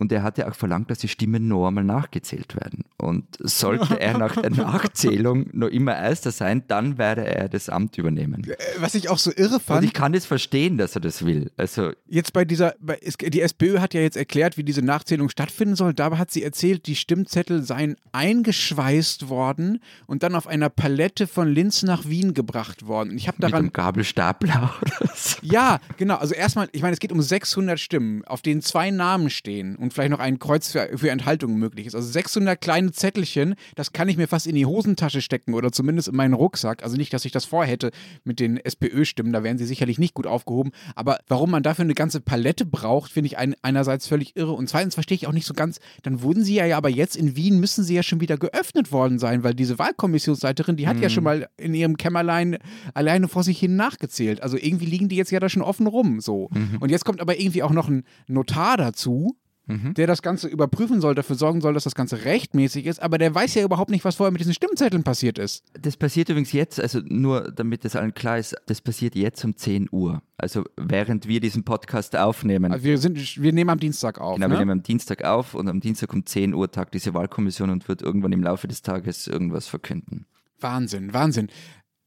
[0.01, 2.85] Und er hatte auch verlangt, dass die Stimmen noch einmal nachgezählt werden.
[2.97, 7.99] Und sollte er nach der Nachzählung noch immer Erster sein, dann werde er das Amt
[7.99, 8.43] übernehmen.
[8.49, 9.81] Äh, was ich auch so irre fand.
[9.81, 11.51] Und ich kann das verstehen, dass er das will.
[11.55, 12.73] Also jetzt bei dieser,
[13.21, 15.93] die SPÖ hat ja jetzt erklärt, wie diese Nachzählung stattfinden soll.
[15.93, 21.47] Dabei hat sie erzählt, die Stimmzettel seien eingeschweißt worden und dann auf einer Palette von
[21.47, 23.15] Linz nach Wien gebracht worden.
[23.15, 23.51] Ich habe daran.
[23.51, 25.37] Mit einem Gabelstapler oder so.
[25.43, 26.15] Ja, genau.
[26.15, 29.75] Also erstmal, ich meine, es geht um 600 Stimmen, auf denen zwei Namen stehen.
[29.75, 31.95] Und vielleicht noch ein Kreuz für, für Enthaltung möglich ist.
[31.95, 36.07] Also 600 kleine Zettelchen, das kann ich mir fast in die Hosentasche stecken oder zumindest
[36.07, 36.83] in meinen Rucksack.
[36.83, 37.91] Also nicht, dass ich das vorhätte
[38.23, 40.71] mit den SPÖ-Stimmen, da wären sie sicherlich nicht gut aufgehoben.
[40.95, 44.67] Aber warum man dafür eine ganze Palette braucht, finde ich ein, einerseits völlig irre und
[44.67, 47.59] zweitens verstehe ich auch nicht so ganz, dann wurden sie ja aber jetzt in Wien,
[47.59, 51.03] müssen sie ja schon wieder geöffnet worden sein, weil diese Wahlkommissionsleiterin, die hat mhm.
[51.03, 52.57] ja schon mal in ihrem Kämmerlein
[52.93, 54.41] alleine vor sich hin nachgezählt.
[54.43, 56.49] Also irgendwie liegen die jetzt ja da schon offen rum so.
[56.51, 56.77] Mhm.
[56.79, 59.35] Und jetzt kommt aber irgendwie auch noch ein Notar dazu,
[59.67, 59.93] mhm.
[59.93, 63.33] der das Ganze überprüfen soll, dafür sorgen soll, dass das Ganze rechtmäßig ist, aber der
[63.33, 65.63] weiß ja überhaupt nicht, was vorher mit diesen Stimmzetteln passiert ist.
[65.79, 69.55] Das passiert übrigens jetzt, also nur damit das allen klar ist, das passiert jetzt um
[69.55, 70.21] 10 Uhr.
[70.37, 72.71] Also während wir diesen Podcast aufnehmen.
[72.71, 74.35] Also wir, sind, wir nehmen am Dienstag auf.
[74.35, 74.53] Genau, ne?
[74.53, 77.87] wir nehmen am Dienstag auf und am Dienstag um 10 Uhr tagt diese Wahlkommission und
[77.87, 80.25] wird irgendwann im Laufe des Tages irgendwas verkünden.
[80.59, 81.49] Wahnsinn, Wahnsinn.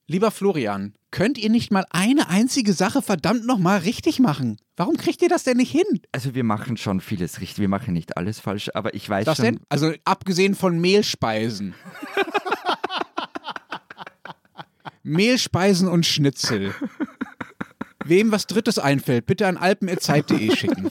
[0.07, 4.59] Lieber Florian, könnt ihr nicht mal eine einzige Sache verdammt nochmal richtig machen?
[4.77, 6.03] Warum kriegt ihr das denn nicht hin?
[6.13, 9.39] Also wir machen schon vieles richtig, wir machen nicht alles falsch, aber ich weiß Was
[9.39, 9.45] schon...
[9.47, 9.61] denn?
[9.71, 11.75] Also abgesehen von Mehlspeisen.
[15.03, 16.75] Mehlspeisen und Schnitzel.
[18.05, 20.91] Wem was Drittes einfällt, bitte an alpen.zeit.de schicken.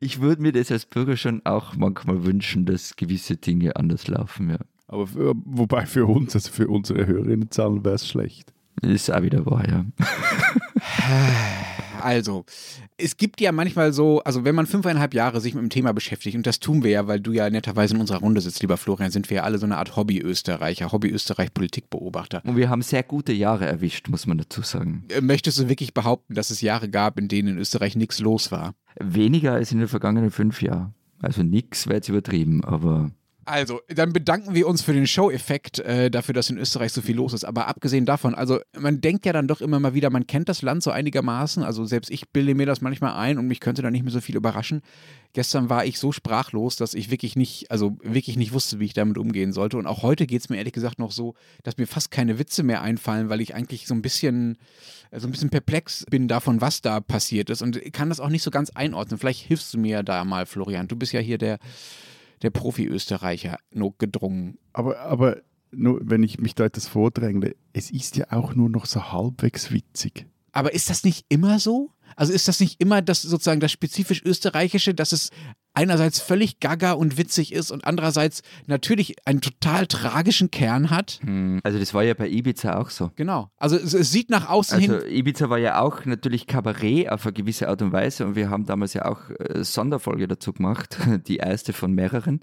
[0.00, 4.50] Ich würde mir das als Bürger schon auch manchmal wünschen, dass gewisse Dinge anders laufen,
[4.50, 4.58] ja.
[4.90, 8.52] Aber für, wobei für uns, also für unsere Hörerinnenzahlen wäre es schlecht.
[8.82, 9.84] Ist auch wieder wahr, ja.
[12.02, 12.46] Also,
[12.96, 16.34] es gibt ja manchmal so, also wenn man fünfeinhalb Jahre sich mit dem Thema beschäftigt,
[16.34, 19.10] und das tun wir ja, weil du ja netterweise in unserer Runde sitzt, lieber Florian,
[19.10, 22.40] sind wir ja alle so eine Art Hobby-Österreicher, Hobby-Österreich-Politikbeobachter.
[22.46, 25.04] Und wir haben sehr gute Jahre erwischt, muss man dazu sagen.
[25.10, 28.50] Äh, möchtest du wirklich behaupten, dass es Jahre gab, in denen in Österreich nichts los
[28.50, 28.74] war?
[28.98, 30.94] Weniger als in den vergangenen fünf Jahren.
[31.20, 33.10] Also nichts wäre jetzt übertrieben, aber
[33.44, 37.16] also, dann bedanken wir uns für den Show-Effekt, äh, dafür, dass in Österreich so viel
[37.16, 37.44] los ist.
[37.44, 40.62] Aber abgesehen davon, also man denkt ja dann doch immer mal wieder, man kennt das
[40.62, 41.62] Land so einigermaßen.
[41.62, 44.20] Also selbst ich bilde mir das manchmal ein und mich könnte da nicht mehr so
[44.20, 44.82] viel überraschen.
[45.32, 48.94] Gestern war ich so sprachlos, dass ich wirklich nicht, also wirklich nicht wusste, wie ich
[48.94, 49.78] damit umgehen sollte.
[49.78, 52.62] Und auch heute geht es mir ehrlich gesagt noch so, dass mir fast keine Witze
[52.62, 54.58] mehr einfallen, weil ich eigentlich so ein bisschen,
[55.16, 57.62] so ein bisschen perplex bin davon, was da passiert ist.
[57.62, 59.18] Und kann das auch nicht so ganz einordnen.
[59.18, 60.88] Vielleicht hilfst du mir da mal, Florian.
[60.88, 61.58] Du bist ja hier der
[62.42, 63.58] der Profi-Österreicher
[63.98, 64.58] gedrungen.
[64.72, 68.86] Aber, aber nur, wenn ich mich da etwas vordrängle, es ist ja auch nur noch
[68.86, 70.26] so halbwegs witzig.
[70.52, 71.92] Aber ist das nicht immer so?
[72.16, 75.30] Also ist das nicht immer das sozusagen das spezifisch österreichische, dass es
[75.80, 81.20] einerseits völlig gaga und witzig ist und andererseits natürlich einen total tragischen Kern hat?
[81.22, 81.60] Hm.
[81.64, 83.10] Also das war ja bei Ibiza auch so.
[83.16, 83.50] Genau.
[83.56, 85.16] Also es, es sieht nach außen also hin.
[85.16, 88.66] Ibiza war ja auch natürlich Kabarett auf eine gewisse Art und Weise und wir haben
[88.66, 92.40] damals ja auch äh, Sonderfolge dazu gemacht, die erste von mehreren.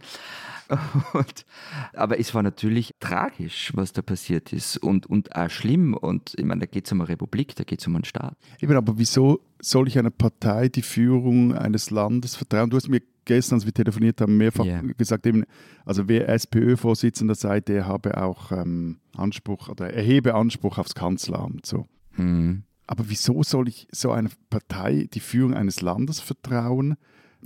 [1.14, 1.46] Und,
[1.94, 5.94] aber es war natürlich tragisch, was da passiert ist und, und auch schlimm.
[5.94, 8.36] Und ich meine, da geht es um eine Republik, da geht es um einen Staat.
[8.60, 12.70] Eben, aber wieso soll ich einer Partei die Führung eines Landes vertrauen?
[12.70, 14.82] Du hast mir gestern, als wir telefoniert haben, mehrfach yeah.
[14.98, 15.44] gesagt, eben,
[15.86, 21.66] also wer SPÖ-Vorsitzender sei, der habe auch ähm, Anspruch oder erhebe Anspruch aufs Kanzleramt.
[21.66, 21.88] So.
[22.12, 22.64] Hm.
[22.88, 26.96] Aber wieso soll ich so einer Partei die Führung eines Landes vertrauen?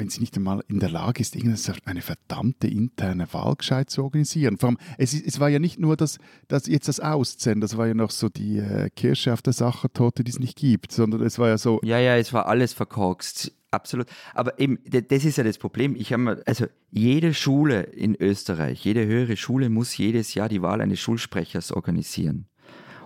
[0.02, 1.38] Wenn sie nicht einmal in der Lage ist,
[1.86, 4.58] eine verdammte interne Wahl gescheit zu organisieren.
[4.58, 7.86] Vor allem, es, es war ja nicht nur das, das jetzt das Auszählen, das war
[7.86, 11.38] ja noch so die äh, Kirsche auf der Sachertorte, die es nicht gibt, sondern es
[11.38, 11.80] war ja so.
[11.84, 13.54] Ja, ja, es war alles verkorkst.
[13.70, 14.08] Absolut.
[14.34, 15.96] Aber eben, das ist ja das Problem.
[15.96, 20.82] Ich habe also jede Schule in Österreich, jede höhere Schule muss jedes Jahr die Wahl
[20.82, 22.48] eines Schulsprechers organisieren.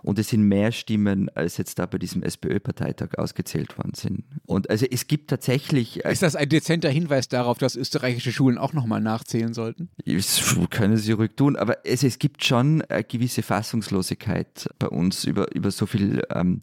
[0.05, 4.23] Und es sind mehr Stimmen, als jetzt da bei diesem SPÖ-Parteitag ausgezählt worden sind.
[4.45, 6.05] Und also es gibt tatsächlich.
[6.05, 9.89] Äh, Ist das ein dezenter Hinweis darauf, dass österreichische Schulen auch nochmal nachzählen sollten?
[10.05, 15.23] Das können sie ruhig tun, aber es, es gibt schon eine gewisse Fassungslosigkeit bei uns
[15.23, 16.61] über, über so viel ähm,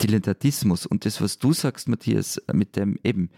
[0.00, 0.86] Dilettantismus.
[0.86, 3.30] Und das, was du sagst, Matthias, mit dem eben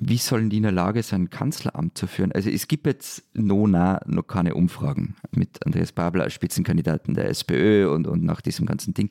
[0.00, 2.32] wie sollen die in der Lage sein, ein Kanzleramt zu führen?
[2.32, 7.28] Also es gibt jetzt no, na, noch keine Umfragen mit Andreas Babler als Spitzenkandidaten der
[7.28, 9.10] SPÖ und, und nach diesem ganzen Ding.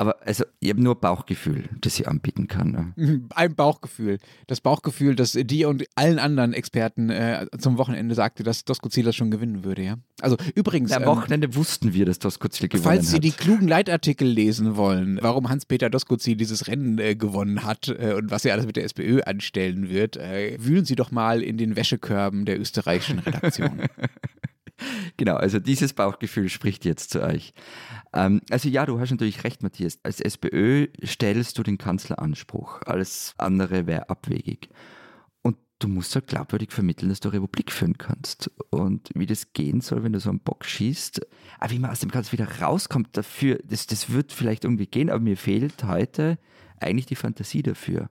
[0.00, 2.94] Aber also, ich habe nur Bauchgefühl, das ich anbieten kann.
[2.96, 3.22] Ne?
[3.34, 4.18] Ein Bauchgefühl.
[4.46, 9.16] Das Bauchgefühl, dass dir und allen anderen Experten äh, zum Wochenende sagte, dass Dosko das
[9.16, 9.96] schon gewinnen würde, ja?
[10.20, 10.92] Also übrigens.
[10.92, 12.82] Am ähm, Wochenende ähm, wussten wir, dass Dosko gewonnen hat.
[12.82, 17.88] Falls Sie die klugen Leitartikel lesen wollen, warum Hans-Peter Dosko dieses Rennen äh, gewonnen hat
[17.88, 21.42] äh, und was er alles mit der SPÖ anstellen wird, äh, wühlen Sie doch mal
[21.42, 23.82] in den Wäschekörben der österreichischen Redaktion.
[25.16, 27.52] genau, also dieses Bauchgefühl spricht jetzt zu euch.
[28.12, 29.98] Ähm, also ja, du hast natürlich recht, Matthias.
[30.02, 32.82] Als SPÖ stellst du den Kanzleranspruch.
[32.86, 34.68] Alles andere wäre abwegig.
[35.42, 38.50] Und du musst halt glaubwürdig vermitteln, dass du Republik führen kannst.
[38.70, 41.20] Und wie das gehen soll, wenn du so einen Bock schießt,
[41.58, 45.10] aber wie man aus dem Ganzen wieder rauskommt dafür, das, das wird vielleicht irgendwie gehen,
[45.10, 46.38] aber mir fehlt heute
[46.80, 48.10] eigentlich die Fantasie dafür.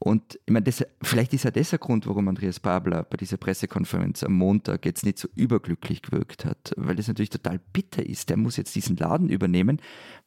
[0.00, 3.36] Und ich meine, das, vielleicht ist ja das der Grund, warum Andreas Babler bei dieser
[3.36, 8.30] Pressekonferenz am Montag jetzt nicht so überglücklich gewirkt hat, weil das natürlich total bitter ist.
[8.30, 9.80] Der muss jetzt diesen Laden übernehmen.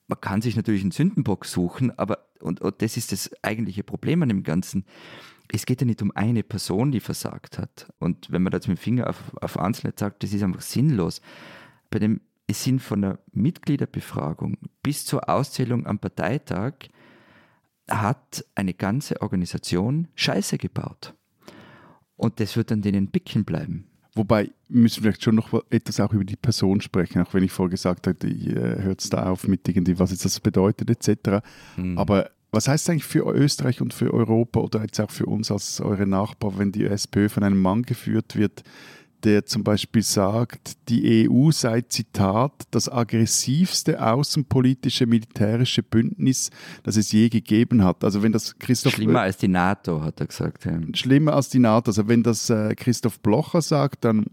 [0.08, 4.22] Man kann sich natürlich einen Sündenbock suchen, aber, und, und das ist das eigentliche Problem
[4.24, 4.84] an dem Ganzen.
[5.48, 7.88] Es geht ja nicht um eine Person, die versagt hat.
[7.98, 10.62] Und wenn man da jetzt mit dem Finger auf, auf Einzelne sagt, das ist einfach
[10.62, 11.22] sinnlos.
[11.90, 16.74] Bei dem, es sind von der Mitgliederbefragung bis zur Auszählung am Parteitag
[17.92, 21.14] hat eine ganze Organisation Scheiße gebaut.
[22.16, 23.88] Und das wird an denen bicken bleiben.
[24.14, 27.52] Wobei müssen wir vielleicht schon noch etwas auch über die Person sprechen, auch wenn ich
[27.52, 31.44] vorher gesagt habe, äh, hört es da auf mit irgendwie, was jetzt das bedeutet etc.
[31.78, 31.98] Mhm.
[31.98, 35.80] Aber was heißt eigentlich für Österreich und für Europa oder jetzt auch für uns als
[35.80, 38.64] eure Nachbar, wenn die SPÖ von einem Mann geführt wird,
[39.24, 46.50] der zum Beispiel sagt, die EU sei, Zitat, das aggressivste außenpolitische militärische Bündnis,
[46.84, 48.04] das es je gegeben hat.
[48.04, 48.94] Also wenn das Christoph...
[48.94, 50.66] Schlimmer als die NATO, hat er gesagt.
[50.66, 50.80] Ja.
[50.94, 51.92] Schlimmer als die NATO.
[51.92, 54.26] Also wenn das äh, Christoph Blocher sagt, dann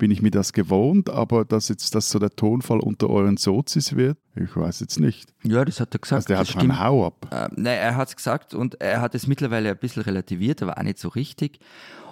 [0.00, 3.94] bin ich mir das gewohnt, aber dass jetzt das so der Tonfall unter euren Sozis
[3.94, 5.32] wird, ich weiß jetzt nicht.
[5.44, 6.28] Ja, das hat er gesagt.
[6.28, 7.28] Also der hat einen Hau ab.
[7.30, 10.78] Äh, nein, er hat es gesagt und er hat es mittlerweile ein bisschen relativiert, aber
[10.78, 11.60] auch nicht so richtig.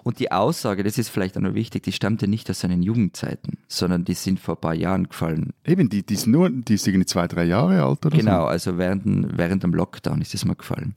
[0.04, 3.58] Und die Aussage, das ist vielleicht auch noch wichtig, die stammte nicht aus seinen Jugendzeiten,
[3.68, 5.54] sondern die sind vor ein paar Jahren gefallen.
[5.64, 8.46] Eben, die, die sind nur, die sind zwei, drei Jahre alt oder Genau, so?
[8.48, 10.94] also während, während dem Lockdown ist das mal gefallen.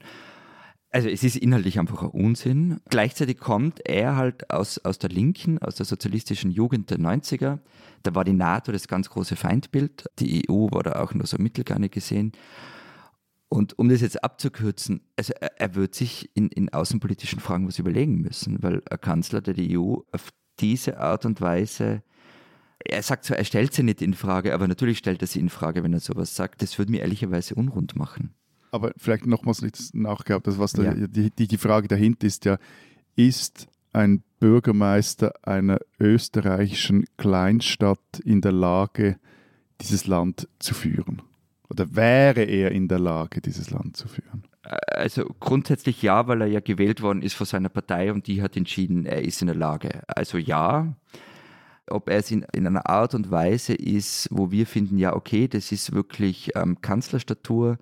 [0.94, 2.82] Also es ist inhaltlich einfach ein Unsinn.
[2.90, 7.60] Gleichzeitig kommt er halt aus, aus der Linken, aus der sozialistischen Jugend der 90er.
[8.04, 10.06] Da war die NATO das ganz große Feindbild.
[10.20, 12.34] Die EU war da auch nur so mittelgarne gesehen.
[13.48, 17.80] Und um das jetzt abzukürzen, also er, er wird sich in, in außenpolitischen Fragen was
[17.80, 22.04] überlegen müssen, weil ein Kanzler, der die EU auf diese Art und Weise,
[22.80, 25.50] er sagt zwar, er stellt sie nicht in Frage, aber natürlich stellt er sie in
[25.50, 26.62] Frage, wenn er sowas sagt.
[26.62, 28.34] Das würde mir ehrlicherweise unrund machen.
[28.72, 30.94] Aber vielleicht nochmals nachgehabt, das was ja.
[30.94, 32.58] die, die, die Frage dahinter ist ja,
[33.16, 39.18] ist ein Bürgermeister einer österreichischen Kleinstadt in der Lage,
[39.82, 41.22] dieses Land zu führen?
[41.70, 44.44] Oder wäre er in der Lage, dieses Land zu führen?
[44.64, 48.56] Also grundsätzlich ja, weil er ja gewählt worden ist von seiner Partei und die hat
[48.56, 50.04] entschieden, er ist in der Lage.
[50.08, 50.94] Also ja.
[51.90, 55.48] Ob er es in, in einer Art und Weise ist, wo wir finden, ja, okay,
[55.48, 57.80] das ist wirklich ähm, Kanzlerstatur,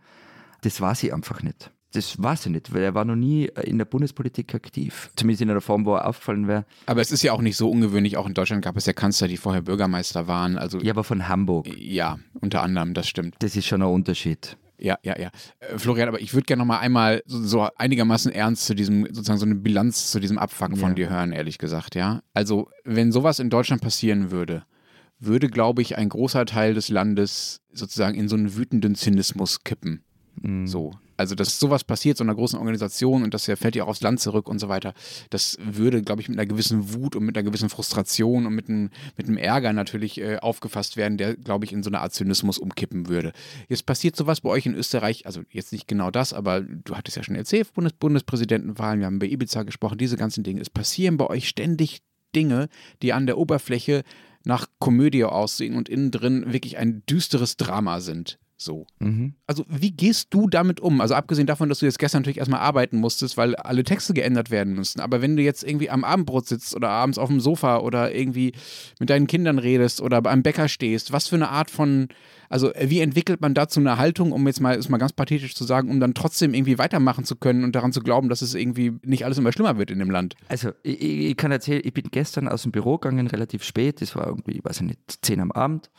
[0.62, 1.72] das war sie einfach nicht.
[1.92, 5.10] Das weiß ich nicht, weil er war noch nie in der Bundespolitik aktiv.
[5.16, 6.66] Zumindest in einer Form, wo er aufgefallen wäre.
[6.86, 8.16] Aber es ist ja auch nicht so ungewöhnlich.
[8.16, 10.60] Auch in Deutschland gab es ja Kanzler, die vorher Bürgermeister waren.
[10.60, 11.68] Also ja, aber von Hamburg.
[11.76, 13.36] Ja, unter anderem, das stimmt.
[13.40, 14.56] Das ist schon ein Unterschied.
[14.78, 15.32] Ja, ja, ja.
[15.60, 19.06] Äh, Florian, aber ich würde gerne noch mal einmal so, so, einigermaßen ernst zu diesem,
[19.06, 20.96] sozusagen so eine Bilanz zu diesem Abfang von ja.
[20.96, 22.22] dir hören, ehrlich gesagt, ja.
[22.34, 24.64] Also, wenn sowas in Deutschland passieren würde,
[25.20, 30.04] würde, glaube ich, ein großer Teil des Landes sozusagen in so einen wütenden Zynismus kippen.
[30.42, 30.68] Mhm.
[30.68, 30.92] So.
[31.18, 34.22] Also, dass sowas passiert, so einer großen Organisation und das fällt ja auch aufs Land
[34.22, 34.94] zurück und so weiter,
[35.30, 38.70] das würde, glaube ich, mit einer gewissen Wut und mit einer gewissen Frustration und mit
[38.70, 42.14] einem, mit einem Ärger natürlich äh, aufgefasst werden, der, glaube ich, in so eine Art
[42.14, 43.34] Zynismus umkippen würde.
[43.68, 47.18] Jetzt passiert sowas bei euch in Österreich, also jetzt nicht genau das, aber du hattest
[47.18, 50.62] ja schon erzählt, Bundes Bundespräsidentenwahlen, wir haben bei Ibiza gesprochen, diese ganzen Dinge.
[50.62, 52.02] Es passieren bei euch ständig
[52.34, 52.70] Dinge,
[53.02, 54.04] die an der Oberfläche
[54.46, 58.40] nach Komödie aussehen und innen drin wirklich ein düsteres Drama sind.
[58.62, 58.86] So.
[59.00, 59.36] Mhm.
[59.48, 61.00] Also, wie gehst du damit um?
[61.00, 64.52] Also, abgesehen davon, dass du jetzt gestern natürlich erstmal arbeiten musstest, weil alle Texte geändert
[64.52, 65.00] werden müssen.
[65.00, 68.52] Aber wenn du jetzt irgendwie am Abendbrot sitzt oder abends auf dem Sofa oder irgendwie
[69.00, 72.10] mit deinen Kindern redest oder beim Bäcker stehst, was für eine Art von,
[72.50, 75.64] also, wie entwickelt man dazu eine Haltung, um jetzt mal, ist mal ganz pathetisch zu
[75.64, 78.92] sagen, um dann trotzdem irgendwie weitermachen zu können und daran zu glauben, dass es irgendwie
[79.04, 80.36] nicht alles immer schlimmer wird in dem Land?
[80.50, 84.02] Also, ich, ich kann erzählen, ich bin gestern aus dem Büro gegangen, relativ spät.
[84.02, 85.90] Es war irgendwie, ich weiß nicht, 10 am Abend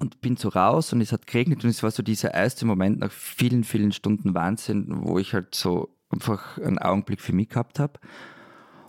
[0.00, 3.00] und bin so raus und es hat geregnet und es war so dieser erste Moment
[3.00, 7.78] nach vielen, vielen Stunden Wahnsinn, wo ich halt so einfach einen Augenblick für mich gehabt
[7.78, 8.00] habe.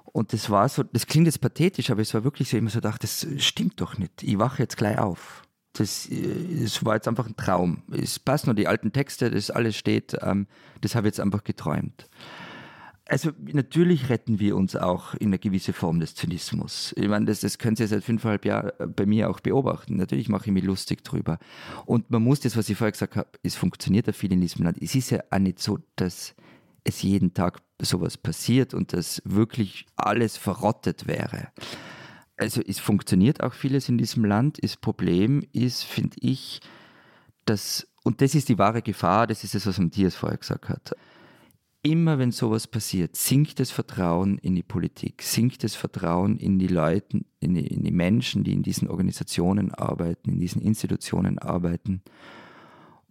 [0.05, 2.79] Und das war so, das klingt jetzt pathetisch, aber es war wirklich so, immer so
[2.79, 4.23] dachte, das stimmt doch nicht.
[4.23, 5.43] Ich wache jetzt gleich auf.
[5.73, 7.83] Das, das war jetzt einfach ein Traum.
[7.91, 10.47] Es passt nur die alten Texte, das alles steht, ähm,
[10.79, 12.09] das habe ich jetzt einfach geträumt.
[13.11, 16.93] Also natürlich retten wir uns auch in eine gewisse Form des Zynismus.
[16.95, 19.97] Ich meine, das, das können Sie seit fünfeinhalb Jahren bei mir auch beobachten.
[19.97, 21.37] Natürlich mache ich mich lustig drüber.
[21.85, 24.63] Und man muss das, was ich vorher gesagt habe, es funktioniert ja viel in diesem
[24.63, 24.81] Land.
[24.81, 26.35] Es ist ja auch nicht so, dass
[26.85, 31.49] es jeden Tag sowas passiert und dass wirklich alles verrottet wäre.
[32.37, 34.59] Also es funktioniert auch vieles in diesem Land.
[34.63, 36.61] Das Problem ist, finde ich,
[37.43, 40.95] dass, und das ist die wahre Gefahr, das ist das, was Matthias vorher gesagt hat.
[41.83, 46.67] Immer wenn sowas passiert, sinkt das Vertrauen in die Politik, sinkt das Vertrauen in die
[46.67, 52.03] Leute, in die, in die Menschen, die in diesen Organisationen arbeiten, in diesen Institutionen arbeiten.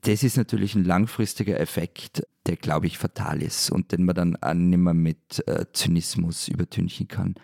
[0.02, 4.36] Das ist natürlich ein langfristiger Effekt, der, glaube ich, fatal ist und den man dann
[4.36, 7.34] auch nicht mehr mit äh, Zynismus übertünchen kann.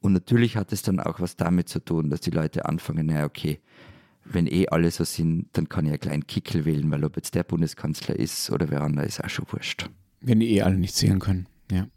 [0.00, 3.26] Und natürlich hat es dann auch was damit zu tun, dass die Leute anfangen, naja,
[3.26, 3.60] okay,
[4.24, 7.34] wenn eh alle so sind, dann kann ich ja kleinen Kickel wählen, weil ob jetzt
[7.34, 9.90] der Bundeskanzler ist oder wer andere, ist auch schon wurscht.
[10.24, 11.88] Wenn die eh alle nicht zählen können, ja.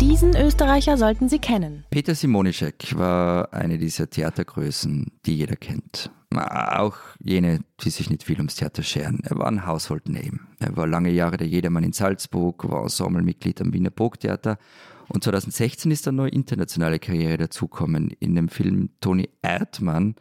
[0.00, 1.84] Diesen Österreicher sollten Sie kennen.
[1.90, 6.12] Peter Simonischek war eine dieser Theatergrößen, die jeder kennt.
[6.30, 9.20] Auch jene, die sich nicht viel ums Theater scheren.
[9.24, 10.38] Er war ein Household Name.
[10.60, 14.58] Er war lange Jahre der Jedermann in Salzburg, war Ensemblemitglied am Wiener Burgtheater
[15.08, 18.10] und 2016 ist eine neue internationale Karriere dazugekommen.
[18.20, 20.14] In dem Film Toni Erdmann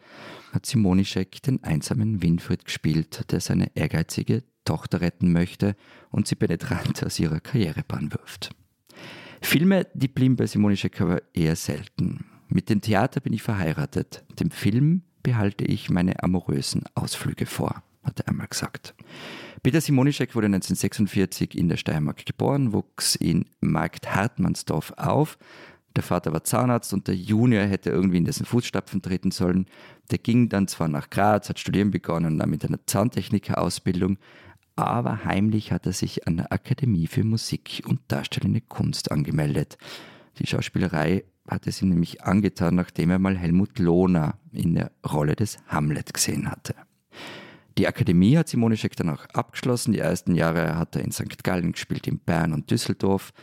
[0.51, 5.75] hat Simonischek den einsamen Winfried gespielt, der seine ehrgeizige Tochter retten möchte
[6.09, 8.51] und sie penetrant aus ihrer Karrierebahn wirft.
[9.41, 12.25] Filme, die blieben bei Simonischek aber eher selten.
[12.47, 14.23] Mit dem Theater bin ich verheiratet.
[14.39, 18.93] Dem Film behalte ich meine amorösen Ausflüge vor, hat er einmal gesagt.
[19.61, 25.37] Peter Simonischek wurde 1946 in der Steiermark geboren, wuchs in Markt Hartmannsdorf auf.
[25.95, 29.67] Der Vater war Zahnarzt und der Junior hätte irgendwie in dessen Fußstapfen treten sollen.
[30.11, 34.17] Der ging dann zwar nach Graz, hat studieren begonnen, dann mit einer Zahntechniker-Ausbildung,
[34.75, 39.77] aber heimlich hat er sich an der Akademie für Musik und Darstellende Kunst angemeldet.
[40.39, 45.35] Die Schauspielerei hat es ihm nämlich angetan, nachdem er mal Helmut Lohner in der Rolle
[45.35, 46.75] des Hamlet gesehen hatte.
[47.77, 49.93] Die Akademie hat Simonischek dann auch abgeschlossen.
[49.93, 51.43] Die ersten Jahre hat er in St.
[51.43, 53.33] Gallen gespielt, in Bern und Düsseldorf.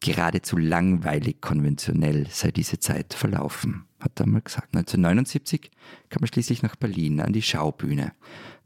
[0.00, 4.76] Geradezu langweilig konventionell sei diese Zeit verlaufen, hat er mal gesagt.
[4.76, 5.70] 1979
[6.10, 8.12] kam er schließlich nach Berlin an die Schaubühne.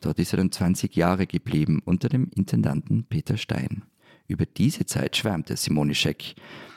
[0.01, 3.85] Dort ist er dann 20 Jahre geblieben unter dem Intendanten Peter Stein.
[4.27, 6.35] Über diese Zeit schwärmte Simonischek.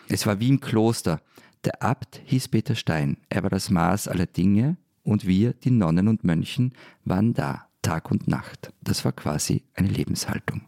[0.08, 1.22] Es war wie im Kloster.
[1.66, 3.18] Der Abt hieß Peter Stein.
[3.30, 6.74] Er war das Maß aller Dinge und wir, die Nonnen und Mönchen,
[7.06, 8.74] waren da, Tag und Nacht.
[8.82, 10.62] Das war quasi eine Lebenshaltung.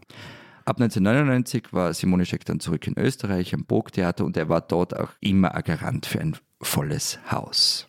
[0.66, 5.12] Ab 1999 war Simonischek dann zurück in Österreich am Burgtheater und er war dort auch
[5.20, 7.88] immer ein Garant für ein volles Haus.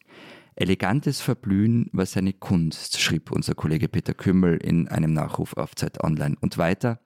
[0.55, 6.03] Elegantes Verblühen war seine Kunst, schrieb unser Kollege Peter Kümmel in einem Nachruf auf Zeit
[6.03, 6.37] Online.
[6.41, 6.99] Und weiter,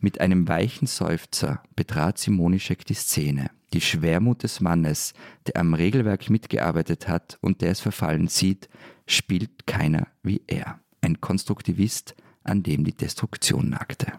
[0.00, 3.50] mit einem weichen Seufzer betrat Simonischek die Szene.
[3.74, 5.12] Die Schwermut des Mannes,
[5.46, 8.68] der am Regelwerk mitgearbeitet hat und der es verfallen sieht,
[9.06, 10.80] spielt keiner wie er.
[11.00, 14.12] Ein Konstruktivist, an dem die Destruktion nagte.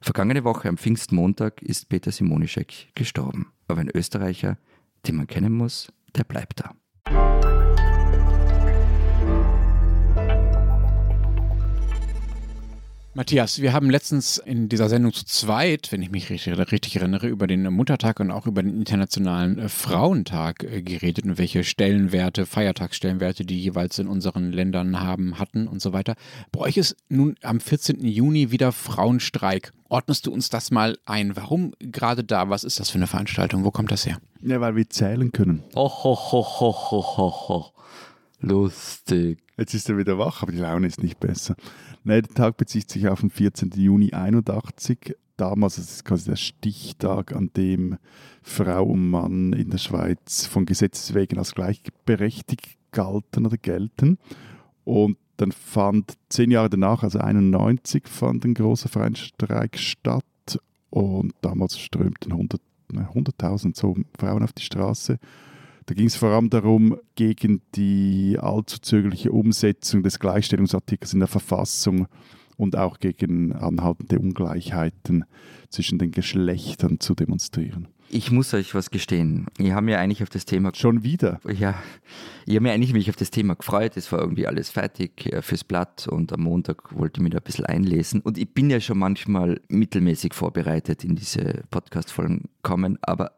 [0.00, 3.52] Vergangene Woche am Pfingstmontag ist Peter Simonischek gestorben.
[3.68, 4.58] Aber ein Österreicher,
[5.06, 7.51] den man kennen muss, der bleibt da.
[13.14, 17.28] Matthias, wir haben letztens in dieser Sendung zu zweit, wenn ich mich richtig, richtig erinnere,
[17.28, 22.46] über den Muttertag und auch über den Internationalen äh, Frauentag äh, geredet und welche Stellenwerte,
[22.46, 26.14] Feiertagsstellenwerte die jeweils in unseren Ländern haben, hatten und so weiter.
[26.52, 28.02] Bei euch ist nun am 14.
[28.02, 29.72] Juni wieder Frauenstreik.
[29.90, 31.36] Ordnest du uns das mal ein?
[31.36, 32.48] Warum gerade da?
[32.48, 33.62] Was ist das für eine Veranstaltung?
[33.62, 34.16] Wo kommt das her?
[34.40, 35.62] Ja, weil wir zählen können.
[35.74, 37.72] Oh, ho, ho, ho, ho, ho, ho.
[38.40, 39.38] Lustig.
[39.58, 41.54] Jetzt ist er wieder wach, aber die Laune ist nicht besser.
[42.04, 43.70] Nein, der Tag bezieht sich auf den 14.
[43.76, 45.16] Juni 81.
[45.36, 47.98] Damals ist es quasi der Stichtag, an dem
[48.42, 54.18] Frau und Mann in der Schweiz von Gesetzes wegen als gleichberechtigt galten oder gelten.
[54.84, 60.24] Und dann fand zehn Jahre danach, also 91, fand ein großer Vereinsstreik statt.
[60.90, 62.58] Und damals strömten 100.000
[62.98, 65.18] 100 so Frauen auf die Straße
[65.86, 71.28] da ging es vor allem darum, gegen die allzu zögerliche Umsetzung des Gleichstellungsartikels in der
[71.28, 72.06] Verfassung
[72.56, 75.24] und auch gegen anhaltende Ungleichheiten
[75.68, 77.88] zwischen den Geschlechtern zu demonstrieren.
[78.14, 79.46] Ich muss euch was gestehen.
[79.58, 81.40] Ich habe mir eigentlich auf das Thema Schon wieder.
[81.46, 81.74] Ja,
[82.44, 83.96] ich habe mir eigentlich mich auf das Thema gefreut.
[83.96, 87.38] Es war irgendwie alles fertig äh, fürs Blatt und am Montag wollte ich mich da
[87.38, 88.20] ein bisschen einlesen.
[88.20, 93.32] Und ich bin ja schon manchmal mittelmäßig vorbereitet in diese Podcast-Folgen kommen, aber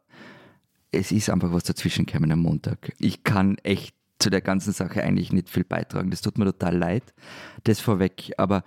[0.95, 2.93] es ist einfach was dazwischen gekommen am Montag.
[2.99, 6.11] Ich kann echt zu der ganzen Sache eigentlich nicht viel beitragen.
[6.11, 7.15] Das tut mir total leid.
[7.65, 8.33] Das vorweg.
[8.39, 8.65] Aber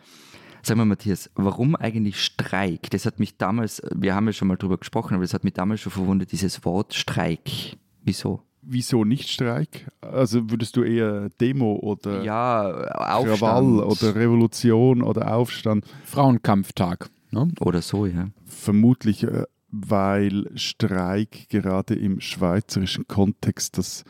[0.62, 2.90] sag mal, Matthias, warum eigentlich Streik?
[2.92, 5.54] Das hat mich damals, wir haben ja schon mal drüber gesprochen, aber das hat mich
[5.54, 7.78] damals schon verwundert, dieses Wort Streik.
[8.04, 8.42] Wieso?
[8.62, 9.88] Wieso nicht Streik?
[10.02, 13.40] Also würdest du eher Demo oder Ja, Aufstand.
[13.40, 15.86] Krawall oder Revolution oder Aufstand?
[16.04, 17.10] Frauenkampftag.
[17.32, 17.50] Ne?
[17.62, 18.30] Oder so, ja.
[18.46, 24.04] Vermutlich, äh, weil Streik gerade im schweizerischen Kontext das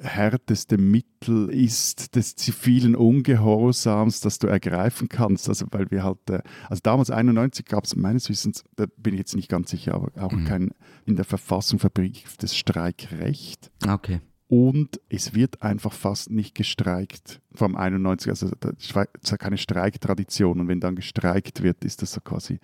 [0.00, 5.48] härteste Mittel ist des zivilen Ungehorsams, das du ergreifen kannst.
[5.48, 9.18] Also weil wir halt, äh, also damals 91 gab es meines Wissens, da bin ich
[9.18, 10.44] jetzt nicht ganz sicher, aber auch Mhm.
[10.44, 10.70] kein
[11.04, 13.70] in der Verfassung verbrieftes Streikrecht.
[13.88, 14.20] Okay.
[14.46, 18.30] Und es wird einfach fast nicht gestreikt vom 91.
[18.30, 20.60] Also da- hat keine Streiktradition.
[20.60, 22.58] Und wenn dann gestreikt wird, ist das so quasi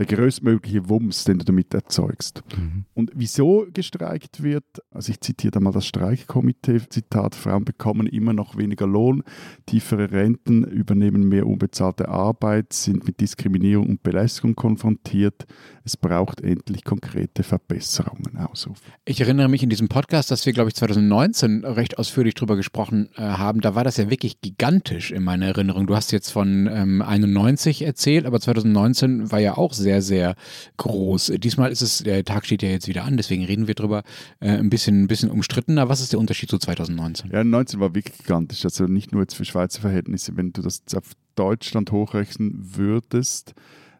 [0.00, 2.42] der größtmögliche Wumms, den du damit erzeugst.
[2.56, 2.86] Mhm.
[2.94, 8.32] Und wieso gestreikt wird, also ich zitiere da mal das Streikkomitee, Zitat, Frauen bekommen immer
[8.32, 9.22] noch weniger Lohn,
[9.66, 15.44] tiefere Renten, übernehmen mehr unbezahlte Arbeit, sind mit Diskriminierung und Belästigung konfrontiert.
[15.84, 18.38] Es braucht endlich konkrete Verbesserungen.
[18.38, 18.80] Ausruf.
[19.04, 23.10] Ich erinnere mich in diesem Podcast, dass wir, glaube ich, 2019 recht ausführlich drüber gesprochen
[23.16, 23.60] äh, haben.
[23.60, 25.86] Da war das ja wirklich gigantisch in meiner Erinnerung.
[25.86, 30.34] Du hast jetzt von ähm, 91 erzählt, aber 2019 war ja auch sehr, sehr
[30.76, 31.32] groß.
[31.38, 34.02] Diesmal ist es, der Tag steht ja jetzt wieder an, deswegen reden wir drüber,
[34.40, 35.88] äh, ein, bisschen, ein bisschen umstrittener.
[35.88, 37.30] Was ist der Unterschied zu 2019?
[37.32, 38.64] Ja, 19 war wirklich gigantisch.
[38.64, 40.36] Also nicht nur jetzt für Schweizer Verhältnisse.
[40.36, 43.54] Wenn du das auf Deutschland hochrechnen würdest,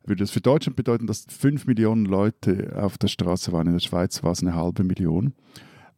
[0.05, 3.67] würde das für Deutschland bedeuten, dass 5 Millionen Leute auf der Straße waren.
[3.67, 5.35] In der Schweiz war es eine halbe Million.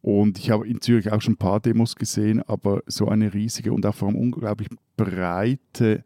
[0.01, 3.71] Und ich habe in Zürich auch schon ein paar Demos gesehen, aber so eine riesige
[3.71, 4.67] und auch vor allem unglaublich
[4.97, 6.03] breite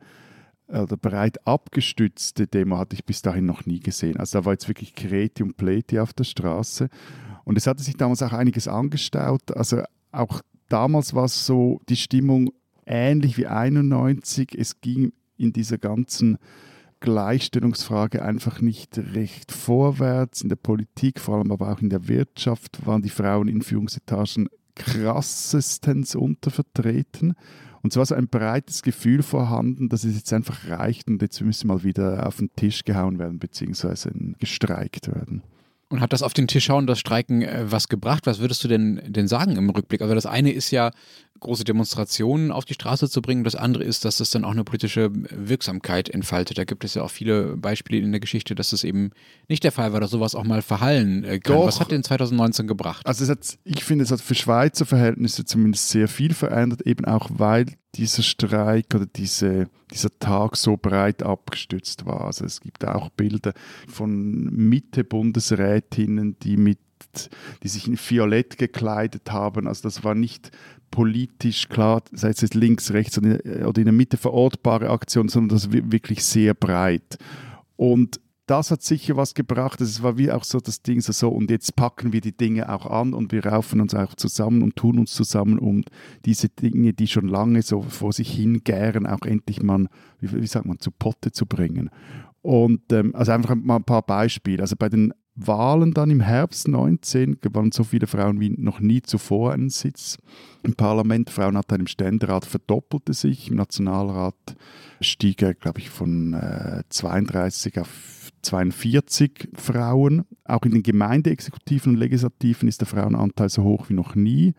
[0.67, 4.17] oder breit abgestützte Demo hatte ich bis dahin noch nie gesehen.
[4.17, 6.89] Also da war jetzt wirklich Kreti und Pleti auf der Straße.
[7.45, 9.55] Und es hatte sich damals auch einiges angestaut.
[9.55, 12.51] Also auch damals war es so die Stimmung
[12.85, 14.55] ähnlich wie 91.
[14.57, 16.37] Es ging in dieser ganzen
[16.99, 20.41] Gleichstellungsfrage einfach nicht recht vorwärts.
[20.41, 24.49] In der Politik, vor allem aber auch in der Wirtschaft, waren die Frauen in Führungsetagen
[24.75, 27.35] krassestens untervertreten.
[27.87, 31.69] Und zwar so ein breites Gefühl vorhanden, dass es jetzt einfach reicht und jetzt müssen
[31.69, 35.41] mal wieder auf den Tisch gehauen werden, beziehungsweise gestreikt werden.
[35.87, 38.25] Und hat das auf den Tisch hauen, das Streiken, äh, was gebracht?
[38.25, 40.01] Was würdest du denn, denn sagen im Rückblick?
[40.01, 40.91] Also das eine ist ja,
[41.39, 43.43] große Demonstrationen auf die Straße zu bringen.
[43.43, 46.57] Das andere ist, dass das dann auch eine politische Wirksamkeit entfaltet.
[46.57, 49.11] Da gibt es ja auch viele Beispiele in der Geschichte, dass das eben
[49.47, 51.57] nicht der Fall war, dass sowas auch mal verhallen äh, kann.
[51.57, 51.67] Doch.
[51.67, 53.05] Was hat denn 2019 gebracht?
[53.05, 57.05] Also es hat, ich finde, es hat für Schweizer Verhältnisse zumindest sehr viel verändert, eben
[57.05, 62.25] auch weil dieser Streik oder diese, dieser Tag so breit abgestützt war.
[62.25, 63.53] Also es gibt auch Bilder
[63.87, 66.79] von Mitte-Bundesrätinnen, die mit
[67.63, 69.67] die sich in Violett gekleidet haben.
[69.67, 70.51] Also das war nicht
[70.91, 73.39] politisch klar, sei es jetzt links, rechts oder
[73.77, 77.17] in, der Mitte verortbare Aktion, sondern das wirklich sehr breit.
[77.75, 79.81] Und das hat sicher was gebracht.
[79.81, 82.69] Es war wie auch so das Ding so, so, und jetzt packen wir die Dinge
[82.73, 85.83] auch an und wir raufen uns auch zusammen und tun uns zusammen, um
[86.25, 89.87] diese Dinge, die schon lange so vor sich hingären, auch endlich mal,
[90.21, 91.89] wie, wie sagt man, zu Potte zu bringen.
[92.41, 94.61] Und ähm, also einfach mal ein paar Beispiele.
[94.61, 99.03] Also bei den Wahlen dann im Herbst 19 gewannen so viele Frauen wie noch nie
[99.03, 100.17] zuvor einen Sitz
[100.63, 101.29] im Parlament.
[101.29, 104.35] Frauenanteil im Ständerat verdoppelte sich, im Nationalrat
[104.99, 110.25] stieg er, glaube ich, von äh, 32 auf 42 Frauen.
[110.43, 114.55] Auch in den Gemeindeexekutiven und Legislativen ist der Frauenanteil so hoch wie noch nie.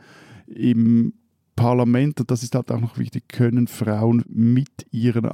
[0.46, 1.14] Im
[1.56, 5.26] Parlament, und das ist halt auch noch wichtig, können Frauen mit ihren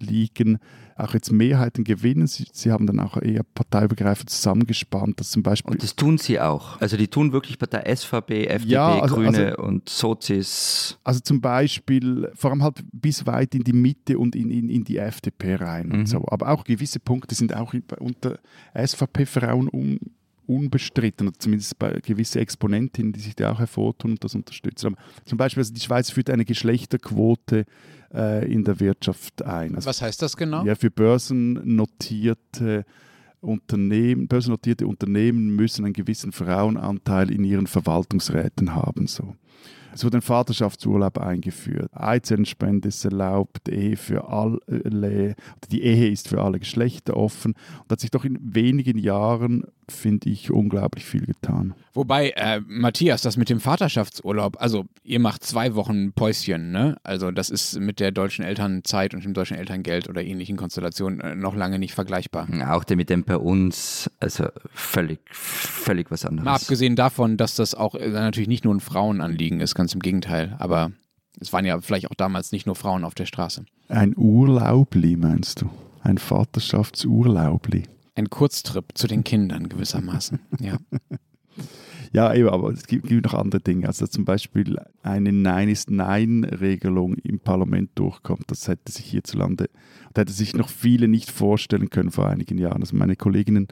[0.00, 0.58] Anliegen
[0.96, 2.26] auch jetzt Mehrheiten gewinnen.
[2.26, 6.38] Sie, sie haben dann auch eher parteiübergreifend zusammengespannt, dass zum Beispiel Und das tun sie
[6.38, 6.78] auch.
[6.80, 10.98] Also die tun wirklich der SVP, FDP, Ja, also- Grüne also- und Sozis.
[11.02, 14.84] Also zum Beispiel, vor allem halt bis weit in die Mitte und in, in, in
[14.84, 15.92] die FDP rein Mhm.
[16.00, 16.22] und so.
[16.28, 18.38] Aber auch gewisse Punkte sind auch unter
[18.74, 19.98] SVP-Frauen un,
[20.50, 24.88] unbestritten, oder zumindest bei gewissen Exponentinnen, die sich da auch hervortun und das unterstützen.
[24.88, 27.64] Aber zum Beispiel, also die Schweiz führt eine Geschlechterquote
[28.12, 29.74] äh, in der Wirtschaft ein.
[29.76, 30.64] Also Was heißt das genau?
[30.64, 32.84] ja, für börsennotierte
[33.40, 39.06] Unternehmen, börsennotierte Unternehmen müssen einen gewissen Frauenanteil in ihren Verwaltungsräten haben.
[39.06, 39.34] So.
[39.92, 41.90] Es wurde ein Vaterschaftsurlaub eingeführt.
[41.92, 45.34] Eizellenspende ist erlaubt, Ehe für alle,
[45.70, 47.54] die Ehe ist für alle Geschlechter offen.
[47.82, 51.74] Und hat sich doch in wenigen Jahren finde ich, unglaublich viel getan.
[51.92, 56.96] Wobei, äh, Matthias, das mit dem Vaterschaftsurlaub, also ihr macht zwei Wochen Päuschen, ne?
[57.02, 61.34] Also das ist mit der deutschen Elternzeit und dem deutschen Elterngeld oder ähnlichen Konstellationen äh,
[61.34, 62.46] noch lange nicht vergleichbar.
[62.70, 66.44] Auch der mit dem bei uns, also völlig, völlig was anderes.
[66.44, 70.00] Mal abgesehen davon, dass das auch äh, natürlich nicht nur ein Frauenanliegen ist, ganz im
[70.00, 70.92] Gegenteil, aber
[71.40, 73.64] es waren ja vielleicht auch damals nicht nur Frauen auf der Straße.
[73.88, 75.70] Ein Urlaubli, meinst du?
[76.02, 77.84] Ein Vaterschaftsurlaubli.
[78.14, 80.76] Ein Kurztrip zu den Kindern gewissermaßen, ja.
[82.12, 83.86] Ja, eben, aber es gibt, gibt, noch andere Dinge.
[83.86, 88.50] Also zum Beispiel eine Nein ist Nein-Regelung im Parlament durchkommt.
[88.50, 89.70] Das hätte sich hierzulande,
[90.12, 92.82] da hätte sich noch viele nicht vorstellen können vor einigen Jahren.
[92.82, 93.68] Also meine Kolleginnen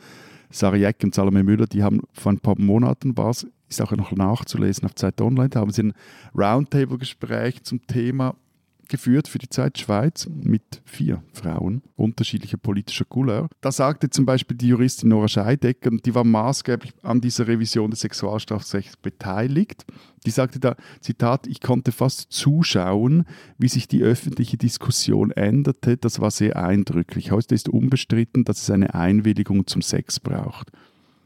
[0.50, 3.92] Sarah Jeck und Salome Müller, die haben vor ein paar Monaten war es, ist auch
[3.92, 5.92] noch nachzulesen auf Zeit Online, da haben sie ein
[6.34, 8.34] Roundtable-Gespräch zum Thema
[8.88, 13.48] geführt für die Zeit Schweiz mit vier Frauen unterschiedlicher politischer Couleur.
[13.60, 18.00] Da sagte zum Beispiel die Juristin Nora Scheidecker, die war maßgeblich an dieser Revision des
[18.00, 19.84] Sexualstrafrechts beteiligt.
[20.26, 23.24] Die sagte da, Zitat, ich konnte fast zuschauen,
[23.58, 25.96] wie sich die öffentliche Diskussion änderte.
[25.96, 27.30] Das war sehr eindrücklich.
[27.30, 30.70] Heute ist unbestritten, dass es eine Einwilligung zum Sex braucht.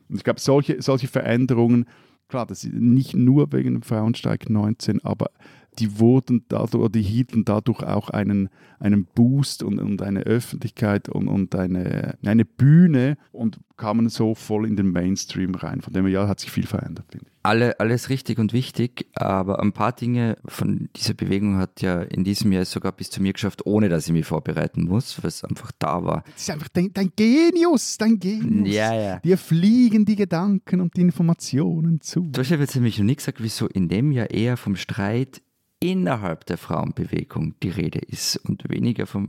[0.09, 1.87] Und ich glaube, solche, solche Veränderungen,
[2.33, 5.31] klar, das ist nicht nur wegen dem Frauenstreik 19, aber
[5.79, 11.29] die wurden dadurch, die hielten dadurch auch einen, einen Boost und, und eine Öffentlichkeit und,
[11.29, 15.81] und eine, eine Bühne und kamen so voll in den Mainstream rein.
[15.81, 17.33] Von dem her ja, hat sich viel verändert, finde ich.
[17.45, 22.23] Alle, alles richtig und wichtig, aber ein paar Dinge von dieser Bewegung hat ja in
[22.23, 25.43] diesem Jahr sogar bis zu mir geschafft, ohne dass ich mich vorbereiten muss, weil es
[25.43, 26.23] einfach da war.
[26.27, 28.73] Das ist einfach dein, dein Genius, dein Genius.
[28.73, 29.19] Ja, ja.
[29.19, 32.29] Dir fliegen die Gedanken und die Informationen zu.
[32.31, 35.43] Du hast ja jetzt nämlich noch nie gesagt, wieso in dem Jahr eher vom Streit
[35.83, 39.29] innerhalb der Frauenbewegung die Rede ist und weniger vom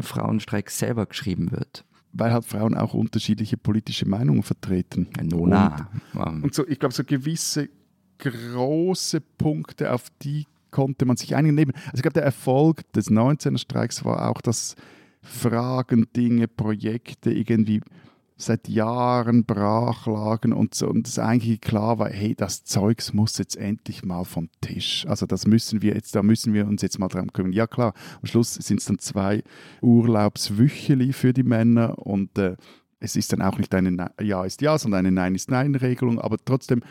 [0.00, 1.84] Frauenstreik selber geschrieben wird.
[2.12, 5.08] Weil halt Frauen auch unterschiedliche politische Meinungen vertreten.
[5.22, 5.88] Nona.
[6.14, 7.70] Und, und so, ich glaube, so gewisse
[8.18, 11.58] große Punkte, auf die konnte man sich einigen.
[11.58, 14.74] Also ich glaube, der Erfolg des 19er Streiks war auch, dass
[15.22, 17.80] Fragen, Dinge, Projekte irgendwie
[18.42, 23.38] seit Jahren brach lagen und, so, und es eigentlich klar war, hey, das Zeugs muss
[23.38, 25.06] jetzt endlich mal vom Tisch.
[25.06, 27.52] Also das müssen wir jetzt, da müssen wir uns jetzt mal dran kümmern.
[27.52, 29.42] Ja klar, am Schluss sind es dann zwei
[29.80, 32.56] Urlaubswücheli für die Männer und äh,
[33.00, 36.36] es ist dann auch nicht eine Ja ist Ja, sondern eine Nein ist Nein-Regelung, aber
[36.44, 36.82] trotzdem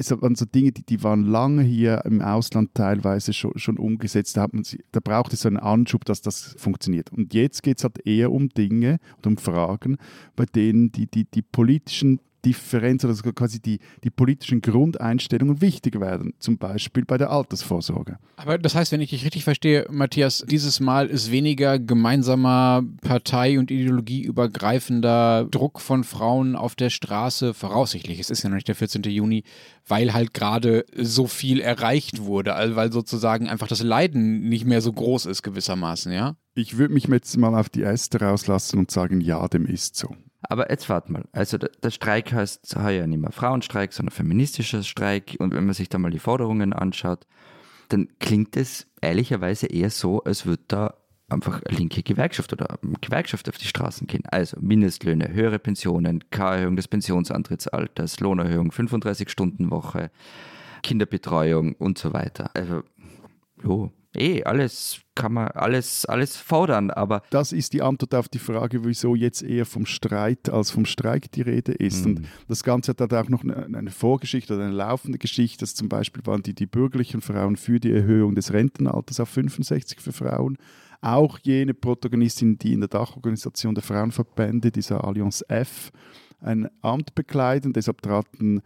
[0.00, 4.36] es waren so Dinge, die, die waren lange hier im Ausland teilweise schon, schon umgesetzt.
[4.36, 7.12] Da, hat man, da braucht es so einen Anschub, dass das funktioniert.
[7.12, 9.98] Und jetzt geht es halt eher um Dinge und um Fragen,
[10.36, 16.34] bei denen die, die, die politischen Differenz oder quasi die, die politischen Grundeinstellungen wichtig werden,
[16.38, 18.18] zum Beispiel bei der Altersvorsorge.
[18.36, 23.58] Aber das heißt, wenn ich dich richtig verstehe, Matthias, dieses Mal ist weniger gemeinsamer Partei-
[23.58, 28.20] und ideologieübergreifender Druck von Frauen auf der Straße voraussichtlich.
[28.20, 29.02] Es ist ja noch nicht der 14.
[29.02, 29.44] Juni,
[29.86, 34.80] weil halt gerade so viel erreicht wurde, also weil sozusagen einfach das Leiden nicht mehr
[34.80, 36.36] so groß ist gewissermaßen, ja?
[36.54, 40.14] Ich würde mich jetzt mal auf die Äste rauslassen und sagen, ja, dem ist so.
[40.42, 41.24] Aber jetzt warte mal.
[41.32, 45.36] Also der, der Streik heißt heuer nicht mehr Frauenstreik, sondern feministischer Streik.
[45.38, 47.26] Und wenn man sich da mal die Forderungen anschaut,
[47.88, 50.94] dann klingt es ehrlicherweise eher so, als würde da
[51.28, 54.24] einfach eine linke Gewerkschaft oder Gewerkschaft auf die Straßen gehen.
[54.30, 60.10] Also Mindestlöhne, höhere Pensionen, K-Erhöhung des Pensionsantrittsalters, Lohnerhöhung, 35-Stunden-Woche,
[60.82, 62.50] Kinderbetreuung und so weiter.
[62.54, 62.82] Also,
[63.62, 67.22] jo, eh, alles kann man alles, alles fordern, aber.
[67.30, 71.30] Das ist die Antwort auf die Frage, wieso jetzt eher vom Streit als vom Streik
[71.32, 72.06] die Rede ist.
[72.06, 72.16] Mhm.
[72.16, 75.60] Und das Ganze hat auch noch eine, eine, Vorgeschichte oder eine laufende Geschichte.
[75.60, 80.00] dass zum Beispiel waren die, die bürgerlichen Frauen für die Erhöhung des Rentenalters auf 65
[80.00, 80.56] für Frauen.
[81.02, 85.92] Auch jene Protagonistinnen, die in der Dachorganisation der Frauenverbände, dieser Allianz F,
[86.40, 87.72] ein Amt bekleiden.
[87.72, 88.62] Deshalb traten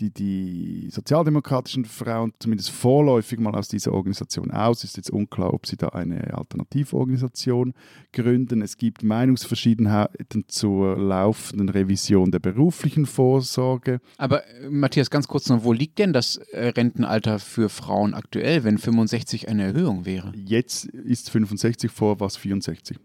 [0.00, 4.84] die, die sozialdemokratischen Frauen zumindest vorläufig mal aus dieser Organisation aus.
[4.84, 7.74] Ist jetzt unklar, ob sie da eine Alternativorganisation
[8.12, 8.62] gründen.
[8.62, 14.00] Es gibt Meinungsverschiedenheiten zur laufenden Revision der beruflichen Vorsorge.
[14.18, 19.48] Aber Matthias, ganz kurz noch, wo liegt denn das Rentenalter für Frauen aktuell, wenn 65
[19.48, 20.32] eine Erhöhung wäre?
[20.34, 22.98] Jetzt ist 65 vor, was 64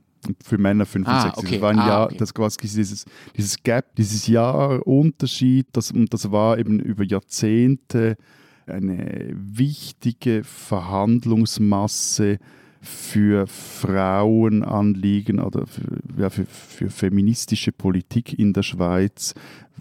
[0.43, 1.31] für Männer 65.
[1.31, 1.51] Ah, okay.
[1.51, 2.17] Das war ein ah, Jahr, okay.
[2.17, 3.05] das quasi dieses,
[3.35, 8.17] dieses Gap, dieses Jahr Unterschied, das, und das war eben über Jahrzehnte
[8.65, 12.37] eine wichtige Verhandlungsmasse
[12.81, 19.33] für Frauenanliegen oder für, ja, für, für feministische Politik in der Schweiz,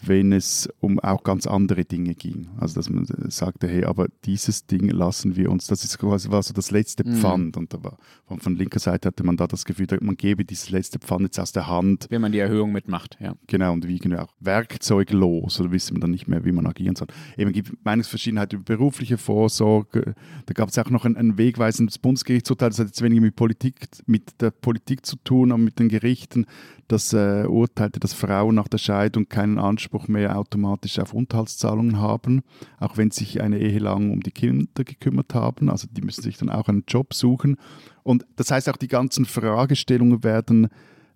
[0.02, 2.48] wenn es um auch ganz andere Dinge ging.
[2.58, 6.42] Also dass man sagte, hey, aber dieses Ding lassen wir uns, das ist quasi war
[6.42, 7.16] so das letzte Mhm.
[7.16, 7.56] Pfand.
[7.56, 10.70] Und da war, von, von linker Seite hatte man da das Gefühl, man gebe dieses
[10.70, 12.06] letzte Pfand jetzt aus der Hand.
[12.10, 13.34] Wenn man die Erhöhung mitmacht, ja.
[13.46, 16.96] Genau, und wie genau auch werkzeuglos, oder wissen wir dann nicht mehr, wie man agieren
[16.96, 17.08] soll.
[17.36, 20.14] Eben gibt Meinungsverschiedenheit über berufliche Vorsorge.
[20.46, 23.86] Da gab es auch noch ein, ein wegweisendes Bundesgerichtsurteil, das hat jetzt weniger mit Politik,
[24.06, 26.46] mit der Politik zu tun, aber mit den Gerichten.
[26.88, 32.42] Das äh, urteilte, dass Frauen nach der Scheidung keinen Anspruch mehr automatisch auf Unterhaltszahlungen haben,
[32.80, 35.68] auch wenn sich eine Ehe lang um die Kinder gekümmert haben.
[35.68, 37.58] Also die müssen sich dann auch einen Job suchen.
[38.04, 40.68] Und das heißt, auch die ganzen Fragestellungen werden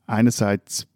[0.07, 0.87] einerseits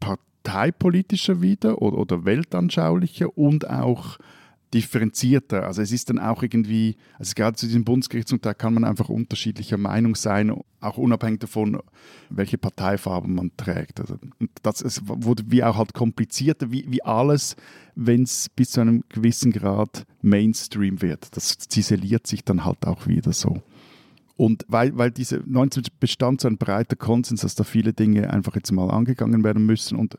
[0.00, 4.18] parteipolitischer wieder oder, oder weltanschaulicher und auch
[4.76, 5.64] differenzierter.
[5.64, 9.78] Also es ist dann auch irgendwie, also gerade zu diesem Bundesgerichtsurteil kann man einfach unterschiedlicher
[9.78, 11.80] Meinung sein, auch unabhängig davon,
[12.28, 14.00] welche Parteifarbe man trägt.
[14.00, 14.18] Also
[14.62, 17.56] das es wurde wie auch halt komplizierter, wie, wie alles,
[17.94, 21.34] wenn es bis zu einem gewissen Grad Mainstream wird.
[21.34, 23.62] Das ziseliert sich dann halt auch wieder so.
[24.36, 28.54] Und weil, weil diese 19 bestand so ein breiter Konsens, dass da viele Dinge einfach
[28.54, 30.18] jetzt mal angegangen werden müssen und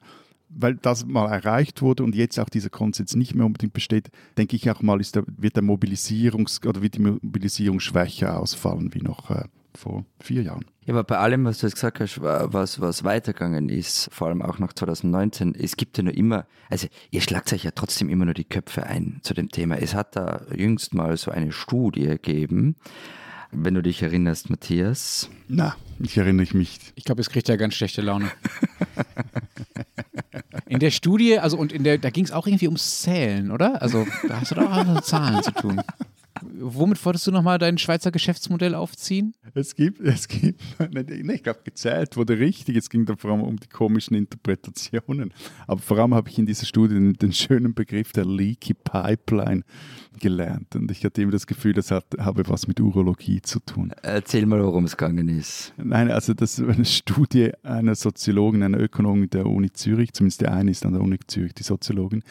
[0.50, 4.56] weil das mal erreicht wurde und jetzt auch dieser Konsens nicht mehr unbedingt besteht, denke
[4.56, 9.02] ich auch mal, ist der, wird der Mobilisierungs- oder wird die Mobilisierung schwächer ausfallen wie
[9.02, 9.45] noch äh,
[9.76, 10.66] vor vier Jahren.
[10.86, 14.41] Ja, aber bei allem, was du jetzt gesagt hast, was, was weitergegangen ist, vor allem
[14.41, 18.26] auch nach 2019, es gibt ja nur immer, also ihr schlagt euch ja trotzdem immer
[18.26, 19.76] nur die Köpfe ein zu dem Thema.
[19.76, 22.76] Es hat da jüngst mal so eine Studie gegeben,
[23.52, 25.30] wenn du dich erinnerst, Matthias.
[25.48, 26.80] Na, ich erinnere mich.
[26.95, 28.32] Ich glaube, es kriegt ja ganz schlechte Laune.
[30.70, 33.82] In der Studie, also und in der, da ging es auch irgendwie ums Zählen, oder?
[33.82, 35.82] Also da hast du doch auch mit Zahlen zu tun.
[36.59, 39.34] Womit wolltest du nochmal dein Schweizer Geschäftsmodell aufziehen?
[39.53, 42.76] Es gibt, es gibt, ich glaube, gezählt wurde richtig.
[42.76, 45.34] Es ging dann vor allem um die komischen Interpretationen.
[45.68, 49.63] Aber vor allem habe ich in dieser Studie den, den, schönen Begriff der Leaky Pipeline
[50.18, 50.76] gelernt.
[50.76, 53.93] Und ich hatte immer das Gefühl, das hat, habe was mit Urologie zu tun.
[54.01, 55.74] Erzähl mal, worum es gegangen ist.
[55.78, 60.53] Nein, also das ist eine Studie einer Soziologin, einer Ökonomin der Uni Zürich, zumindest der
[60.53, 62.24] eine ist an der Uni Zürich, die Soziologin,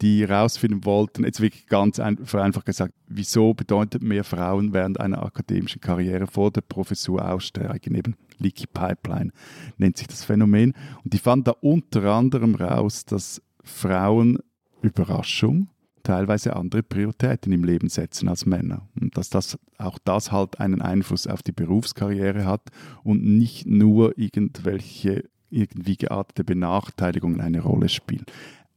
[0.00, 5.22] die herausfinden wollten, jetzt wirklich ganz ein, vereinfacht gesagt, wieso bedeutet mehr Frauen während einer
[5.22, 9.32] akademischen Karriere vor der Professur aussteigen, eben Leaky Pipeline
[9.76, 10.74] nennt sich das Phänomen.
[11.04, 14.38] Und die fanden da unter anderem raus, dass Frauen
[14.80, 15.68] Überraschung
[16.02, 18.88] teilweise andere Prioritäten im Leben setzen als Männer.
[19.00, 22.62] Und dass das auch das halt einen Einfluss auf die Berufskarriere hat
[23.02, 28.26] und nicht nur irgendwelche irgendwie geartete Benachteiligungen eine Rolle spielen.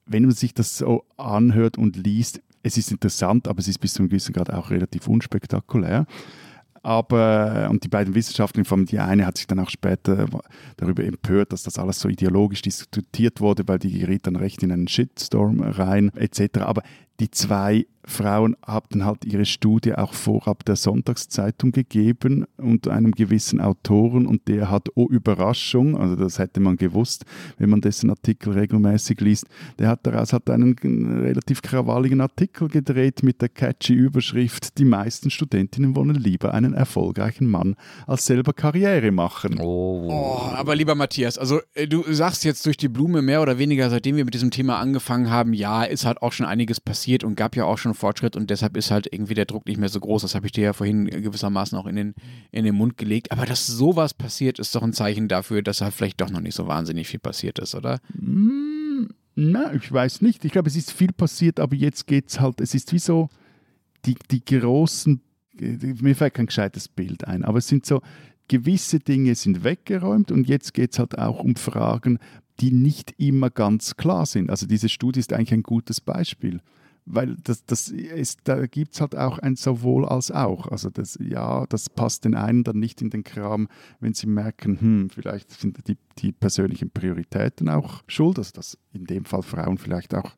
[0.05, 3.93] Wenn man sich das so anhört und liest, es ist interessant, aber es ist bis
[3.93, 6.05] zu einem gewissen Grad auch relativ unspektakulär.
[6.83, 10.25] Aber, und die beiden Wissenschaftler, vor allem die eine hat sich dann auch später
[10.77, 14.71] darüber empört, dass das alles so ideologisch diskutiert wurde, weil die geriet dann recht in
[14.71, 16.59] einen Shitstorm rein, etc.
[16.61, 16.81] Aber
[17.21, 23.61] die zwei Frauen haben halt ihre Studie auch vorab der Sonntagszeitung gegeben und einem gewissen
[23.61, 27.25] Autoren und der hat, oh Überraschung, also das hätte man gewusst,
[27.57, 29.45] wenn man dessen Artikel regelmäßig liest,
[29.77, 30.75] der hat daraus hat einen
[31.21, 37.47] relativ krawalligen Artikel gedreht mit der catchy Überschrift, die meisten Studentinnen wollen lieber einen erfolgreichen
[37.47, 37.75] Mann
[38.07, 39.59] als selber Karriere machen.
[39.59, 40.07] Oh.
[40.09, 44.15] oh aber lieber Matthias, also du sagst jetzt durch die Blume mehr oder weniger, seitdem
[44.15, 47.55] wir mit diesem Thema angefangen haben, ja, ist halt auch schon einiges passiert und gab
[47.55, 50.21] ja auch schon Fortschritt und deshalb ist halt irgendwie der Druck nicht mehr so groß.
[50.21, 52.15] Das habe ich dir ja vorhin gewissermaßen auch in den,
[52.51, 53.31] in den Mund gelegt.
[53.31, 56.55] Aber dass sowas passiert, ist doch ein Zeichen dafür, dass halt vielleicht doch noch nicht
[56.55, 57.99] so wahnsinnig viel passiert ist, oder?
[58.13, 60.45] Mm, na, ich weiß nicht.
[60.45, 63.29] Ich glaube, es ist viel passiert, aber jetzt geht es halt, es ist wie so
[64.05, 65.21] die, die großen,
[65.59, 68.01] mir fällt kein gescheites Bild ein, aber es sind so,
[68.47, 72.19] gewisse Dinge sind weggeräumt und jetzt geht es halt auch um Fragen,
[72.59, 74.49] die nicht immer ganz klar sind.
[74.49, 76.61] Also diese Studie ist eigentlich ein gutes Beispiel
[77.05, 80.67] weil das, das ist, da gibt es halt auch ein sowohl als auch.
[80.67, 83.67] Also das, ja, das passt den einen dann nicht in den Kram,
[83.99, 89.05] wenn sie merken, hm, vielleicht sind die, die persönlichen Prioritäten auch schuld, also dass in
[89.05, 90.35] dem Fall Frauen vielleicht auch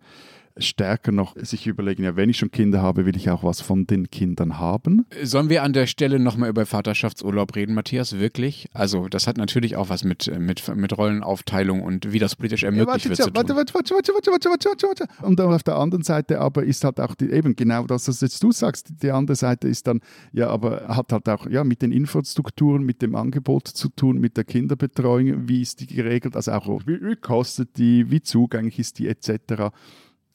[0.57, 3.87] stärker noch sich überlegen, ja, wenn ich schon Kinder habe, will ich auch was von
[3.87, 5.05] den Kindern haben.
[5.23, 8.19] Sollen wir an der Stelle nochmal über Vaterschaftsurlaub reden, Matthias?
[8.19, 8.67] Wirklich?
[8.73, 13.05] Also, das hat natürlich auch was mit, mit, mit Rollenaufteilung und wie das politisch ermöglicht
[13.05, 13.35] ja, wird warte, zu tun.
[13.35, 15.25] Warte, warte, warte, warte, warte, warte, warte, warte.
[15.25, 18.43] Und auf der anderen Seite aber ist halt auch die, eben genau das, was jetzt
[18.43, 20.01] du sagst, die andere Seite ist dann,
[20.31, 24.37] ja, aber hat halt auch ja, mit den Infrastrukturen, mit dem Angebot zu tun, mit
[24.37, 29.07] der Kinderbetreuung, wie ist die geregelt, also auch wie kostet die, wie zugänglich ist die
[29.07, 29.71] etc.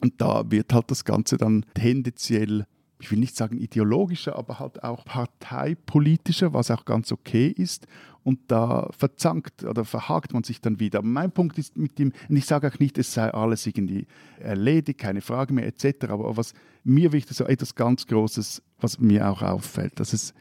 [0.00, 2.66] Und da wird halt das Ganze dann tendenziell
[3.00, 7.86] ich will nicht sagen ideologischer, aber halt auch parteipolitischer, was auch ganz okay ist.
[8.24, 10.98] Und da verzankt oder verhakt man sich dann wieder.
[10.98, 14.06] Aber mein Punkt ist mit dem, und ich sage auch nicht, es sei alles irgendwie
[14.38, 16.06] erledigt, keine Frage mehr etc.
[16.08, 16.52] Aber was
[16.84, 20.34] mir wichtig ist, etwas ganz Großes, was mir auch auffällt, dass es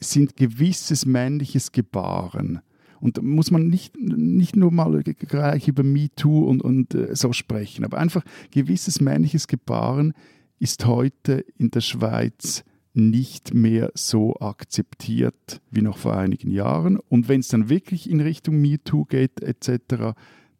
[0.00, 2.60] sind gewisses männliches Gebaren.
[3.02, 7.32] Und da muss man nicht, nicht nur mal gleich über MeToo und, und äh, so
[7.32, 8.22] sprechen, aber einfach
[8.52, 10.14] gewisses männliches Gebaren
[10.60, 12.62] ist heute in der Schweiz
[12.94, 16.96] nicht mehr so akzeptiert wie noch vor einigen Jahren.
[16.96, 20.14] Und wenn es dann wirklich in Richtung MeToo geht etc.,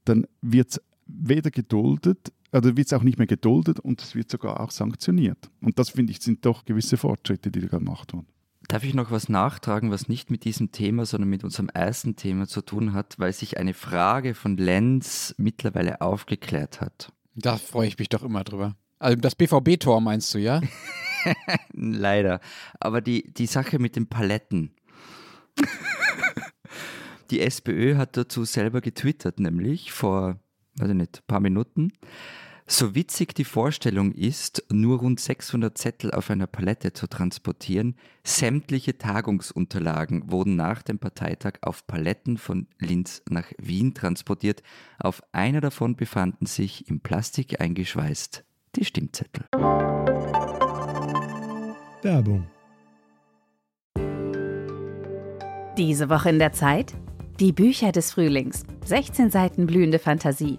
[0.05, 4.31] dann wird es weder geduldet, oder wird es auch nicht mehr geduldet und es wird
[4.31, 5.49] sogar auch sanktioniert.
[5.61, 8.27] Und das, finde ich, sind doch gewisse Fortschritte, die da gemacht wurden.
[8.73, 12.47] Darf ich noch was nachtragen, was nicht mit diesem Thema, sondern mit unserem ersten Thema
[12.47, 17.13] zu tun hat, weil sich eine Frage von Lenz mittlerweile aufgeklärt hat?
[17.35, 18.75] Da freue ich mich doch immer drüber.
[18.99, 20.63] Also das BVB-Tor meinst du, ja?
[21.75, 22.41] Leider.
[22.81, 24.75] Aber die, die Sache mit den Paletten.
[27.31, 30.39] die SPÖ hat dazu selber getwittert, nämlich vor,
[30.79, 31.93] weiß ich nicht, ein paar Minuten.
[32.73, 38.97] So witzig die Vorstellung ist, nur rund 600 Zettel auf einer Palette zu transportieren, sämtliche
[38.97, 44.63] Tagungsunterlagen wurden nach dem Parteitag auf Paletten von Linz nach Wien transportiert.
[44.99, 48.43] Auf einer davon befanden sich in Plastik eingeschweißt
[48.75, 49.45] die Stimmzettel.
[52.01, 52.47] Werbung.
[55.77, 56.95] Diese Woche in der Zeit?
[57.39, 58.63] Die Bücher des Frühlings.
[58.87, 60.59] 16 Seiten blühende Fantasie.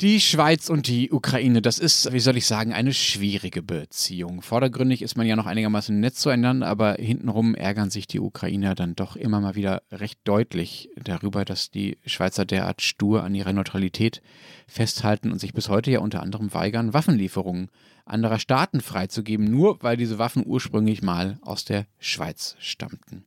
[0.00, 4.42] Die Schweiz und die Ukraine, das ist, wie soll ich sagen, eine schwierige Beziehung.
[4.42, 8.96] Vordergründig ist man ja noch einigermaßen nett zueinander, aber hintenrum ärgern sich die Ukrainer dann
[8.96, 14.20] doch immer mal wieder recht deutlich darüber, dass die Schweizer derart stur an ihrer Neutralität
[14.66, 17.70] festhalten und sich bis heute ja unter anderem weigern, Waffenlieferungen
[18.04, 23.26] anderer Staaten freizugeben, nur weil diese Waffen ursprünglich mal aus der Schweiz stammten.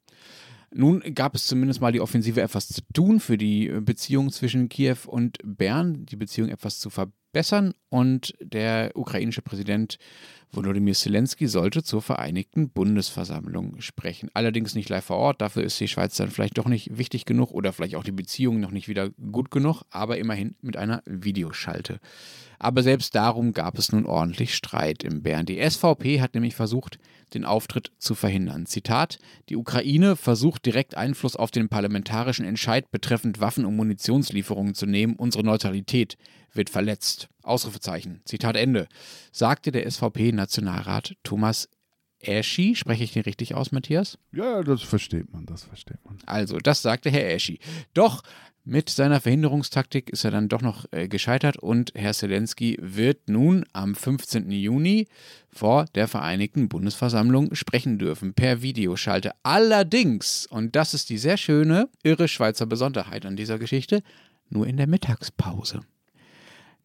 [0.74, 4.98] Nun gab es zumindest mal die Offensive, etwas zu tun für die Beziehung zwischen Kiew
[5.08, 7.74] und Bern, die Beziehung etwas zu verbessern.
[7.90, 9.98] Und der ukrainische Präsident
[10.52, 14.30] Volodymyr Zelensky sollte zur Vereinigten Bundesversammlung sprechen.
[14.34, 17.52] Allerdings nicht live vor Ort, dafür ist die Schweiz dann vielleicht doch nicht wichtig genug
[17.52, 22.00] oder vielleicht auch die Beziehung noch nicht wieder gut genug, aber immerhin mit einer Videoschalte.
[22.60, 25.46] Aber selbst darum gab es nun ordentlich Streit im Bern.
[25.46, 26.98] Die SVP hat nämlich versucht,
[27.34, 28.66] den Auftritt zu verhindern.
[28.66, 29.20] Zitat:
[29.50, 35.16] Die Ukraine versucht direkt Einfluss auf den parlamentarischen Entscheid betreffend Waffen- und Munitionslieferungen zu nehmen.
[35.16, 36.18] Unsere Neutralität
[36.58, 37.30] wird verletzt.
[37.44, 38.22] Ausrufezeichen.
[38.26, 38.88] Zitat Ende.
[39.32, 41.70] Sagte der SVP-Nationalrat Thomas
[42.20, 44.18] Eschi, spreche ich den richtig aus, Matthias?
[44.32, 46.18] Ja, das versteht man, das versteht man.
[46.26, 47.60] Also, das sagte Herr Eschi.
[47.94, 48.24] Doch
[48.70, 53.64] mit seiner Verhinderungstaktik ist er dann doch noch äh, gescheitert und Herr Zelensky wird nun
[53.72, 54.52] am 15.
[54.52, 55.08] Juni
[55.50, 59.32] vor der Vereinigten Bundesversammlung sprechen dürfen per Videoschalte.
[59.44, 64.04] Allerdings, und das ist die sehr schöne, irre Schweizer Besonderheit an dieser Geschichte,
[64.50, 65.80] nur in der Mittagspause.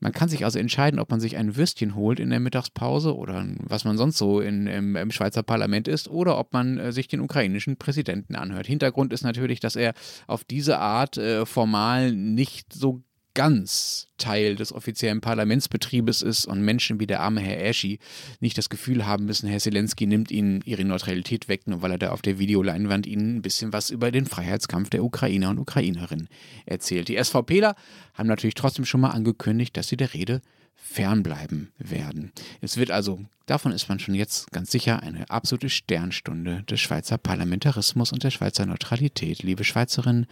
[0.02, 3.46] Man kann sich also entscheiden, ob man sich ein Würstchen holt in der Mittagspause oder
[3.60, 7.06] was man sonst so in, im, im, Schweizer Parlament ist oder ob man äh, sich
[7.06, 8.66] den ukrainischen Präsidenten anhört.
[8.66, 9.94] Hintergrund ist natürlich, dass er
[10.26, 13.04] auf diese Art äh, formal nicht so
[13.34, 17.98] ganz Teil des offiziellen Parlamentsbetriebes ist und Menschen wie der arme Herr Aschi
[18.40, 21.98] nicht das Gefühl haben müssen, Herr Zelensky nimmt ihnen ihre Neutralität weg, nur weil er
[21.98, 26.28] da auf der Videoleinwand ihnen ein bisschen was über den Freiheitskampf der Ukrainer und Ukrainerinnen
[26.66, 27.08] erzählt.
[27.08, 27.74] Die SVPler
[28.14, 30.42] haben natürlich trotzdem schon mal angekündigt, dass sie der Rede
[30.74, 32.32] fernbleiben werden.
[32.60, 37.18] Es wird also, davon ist man schon jetzt ganz sicher, eine absolute Sternstunde des Schweizer
[37.18, 39.42] Parlamentarismus und der Schweizer Neutralität.
[39.42, 40.26] Liebe Schweizerinnen,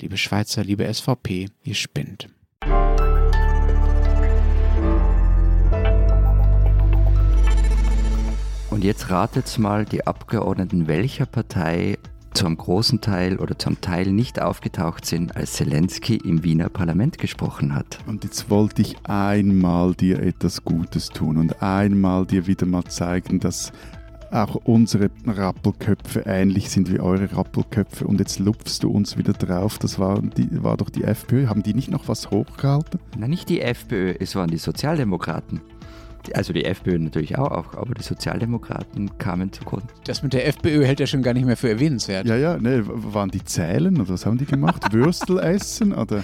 [0.00, 2.30] Liebe Schweizer, liebe SVP, ihr spinnt.
[8.70, 11.98] Und jetzt ratet mal die Abgeordneten welcher Partei
[12.32, 17.74] zum großen Teil oder zum Teil nicht aufgetaucht sind, als Zelensky im Wiener Parlament gesprochen
[17.74, 17.98] hat.
[18.06, 23.38] Und jetzt wollte ich einmal dir etwas Gutes tun und einmal dir wieder mal zeigen,
[23.38, 23.72] dass
[24.30, 29.78] auch unsere Rappelköpfe ähnlich sind wie eure Rappelköpfe und jetzt lupfst du uns wieder drauf.
[29.78, 31.48] Das war, die, war doch die FPÖ.
[31.48, 33.00] Haben die nicht noch was hochgehalten?
[33.18, 35.60] Nein, nicht die FPÖ, es waren die Sozialdemokraten.
[36.34, 39.84] Also die FPÖ natürlich auch, aber die Sozialdemokraten kamen zu kurz.
[40.04, 42.26] Das mit der FPÖ hält er schon gar nicht mehr für erwähnenswert.
[42.26, 44.92] Ja, ja, ne, waren die zählen oder was haben die gemacht?
[44.92, 46.22] Würstel essen oder?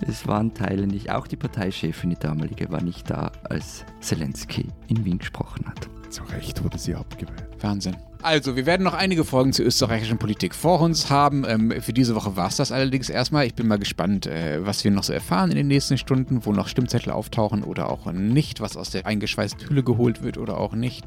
[0.00, 1.10] Es waren Teile nicht.
[1.10, 5.88] Auch die Parteichefin, die damalige, war nicht da, als Zelensky in Wien gesprochen hat.
[6.10, 7.48] Zu Recht wurde sie abgewählt.
[7.60, 7.96] Wahnsinn.
[8.26, 11.44] Also, wir werden noch einige Folgen zur österreichischen Politik vor uns haben.
[11.46, 13.46] Ähm, für diese Woche war es das allerdings erstmal.
[13.46, 16.50] Ich bin mal gespannt, äh, was wir noch so erfahren in den nächsten Stunden, wo
[16.50, 20.72] noch Stimmzettel auftauchen oder auch nicht, was aus der eingeschweißten Hülle geholt wird oder auch
[20.72, 21.04] nicht.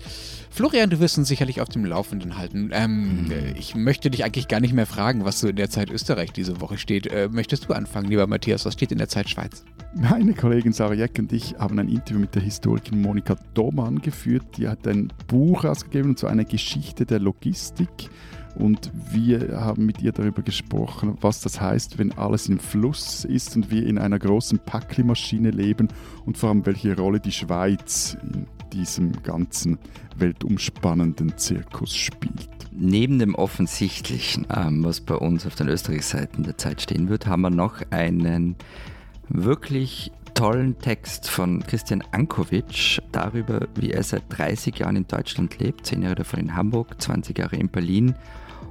[0.50, 2.70] Florian, du wirst uns sicherlich auf dem Laufenden halten.
[2.72, 3.32] Ähm, mhm.
[3.32, 6.32] äh, ich möchte dich eigentlich gar nicht mehr fragen, was so in der Zeit Österreich
[6.32, 7.06] diese Woche steht.
[7.08, 8.66] Äh, möchtest du anfangen, lieber Matthias?
[8.66, 9.66] Was steht in der Zeit Schweiz?
[9.94, 14.44] Meine Kollegin Sarah Jeck und ich haben ein Interview mit der Historikerin Monika Domann geführt.
[14.58, 18.10] Die hat ein Buch rausgegeben, und zwar eine Geschichte der Logistik.
[18.56, 23.56] Und wir haben mit ihr darüber gesprochen, was das heißt, wenn alles im Fluss ist
[23.56, 25.88] und wir in einer großen Packlimaschine leben
[26.26, 29.78] und vor allem welche Rolle die Schweiz in diesem ganzen
[30.18, 32.50] weltumspannenden Zirkus spielt.
[32.72, 37.42] Neben dem Offensichtlichen, ähm, was bei uns auf den Österreichseiten der Zeit stehen wird, haben
[37.42, 38.56] wir noch einen
[39.30, 45.86] wirklich tollen Text von Christian Ankovic darüber, wie er seit 30 Jahren in Deutschland lebt,
[45.86, 48.16] 10 Jahre davon in Hamburg, 20 Jahre in Berlin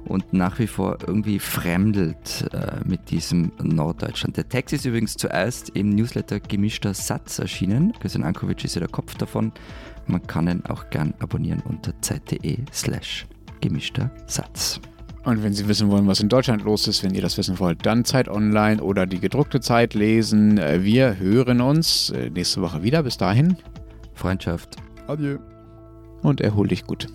[0.05, 4.37] und nach wie vor irgendwie fremdelt äh, mit diesem Norddeutschland.
[4.37, 7.93] Der Text ist übrigens zuerst im Newsletter Gemischter Satz erschienen.
[7.99, 9.51] Christian Ankovic ist ja der Kopf davon.
[10.07, 13.27] Man kann ihn auch gern abonnieren unter zeit.de slash
[13.61, 14.79] gemischter Satz.
[15.23, 17.85] Und wenn Sie wissen wollen, was in Deutschland los ist, wenn ihr das wissen wollt,
[17.85, 20.57] dann Zeit Online oder die gedruckte Zeit lesen.
[20.57, 23.03] Äh, wir hören uns äh, nächste Woche wieder.
[23.03, 23.57] Bis dahin.
[24.13, 24.77] Freundschaft.
[25.07, 25.37] Adieu.
[26.21, 27.07] Und erhol dich gut.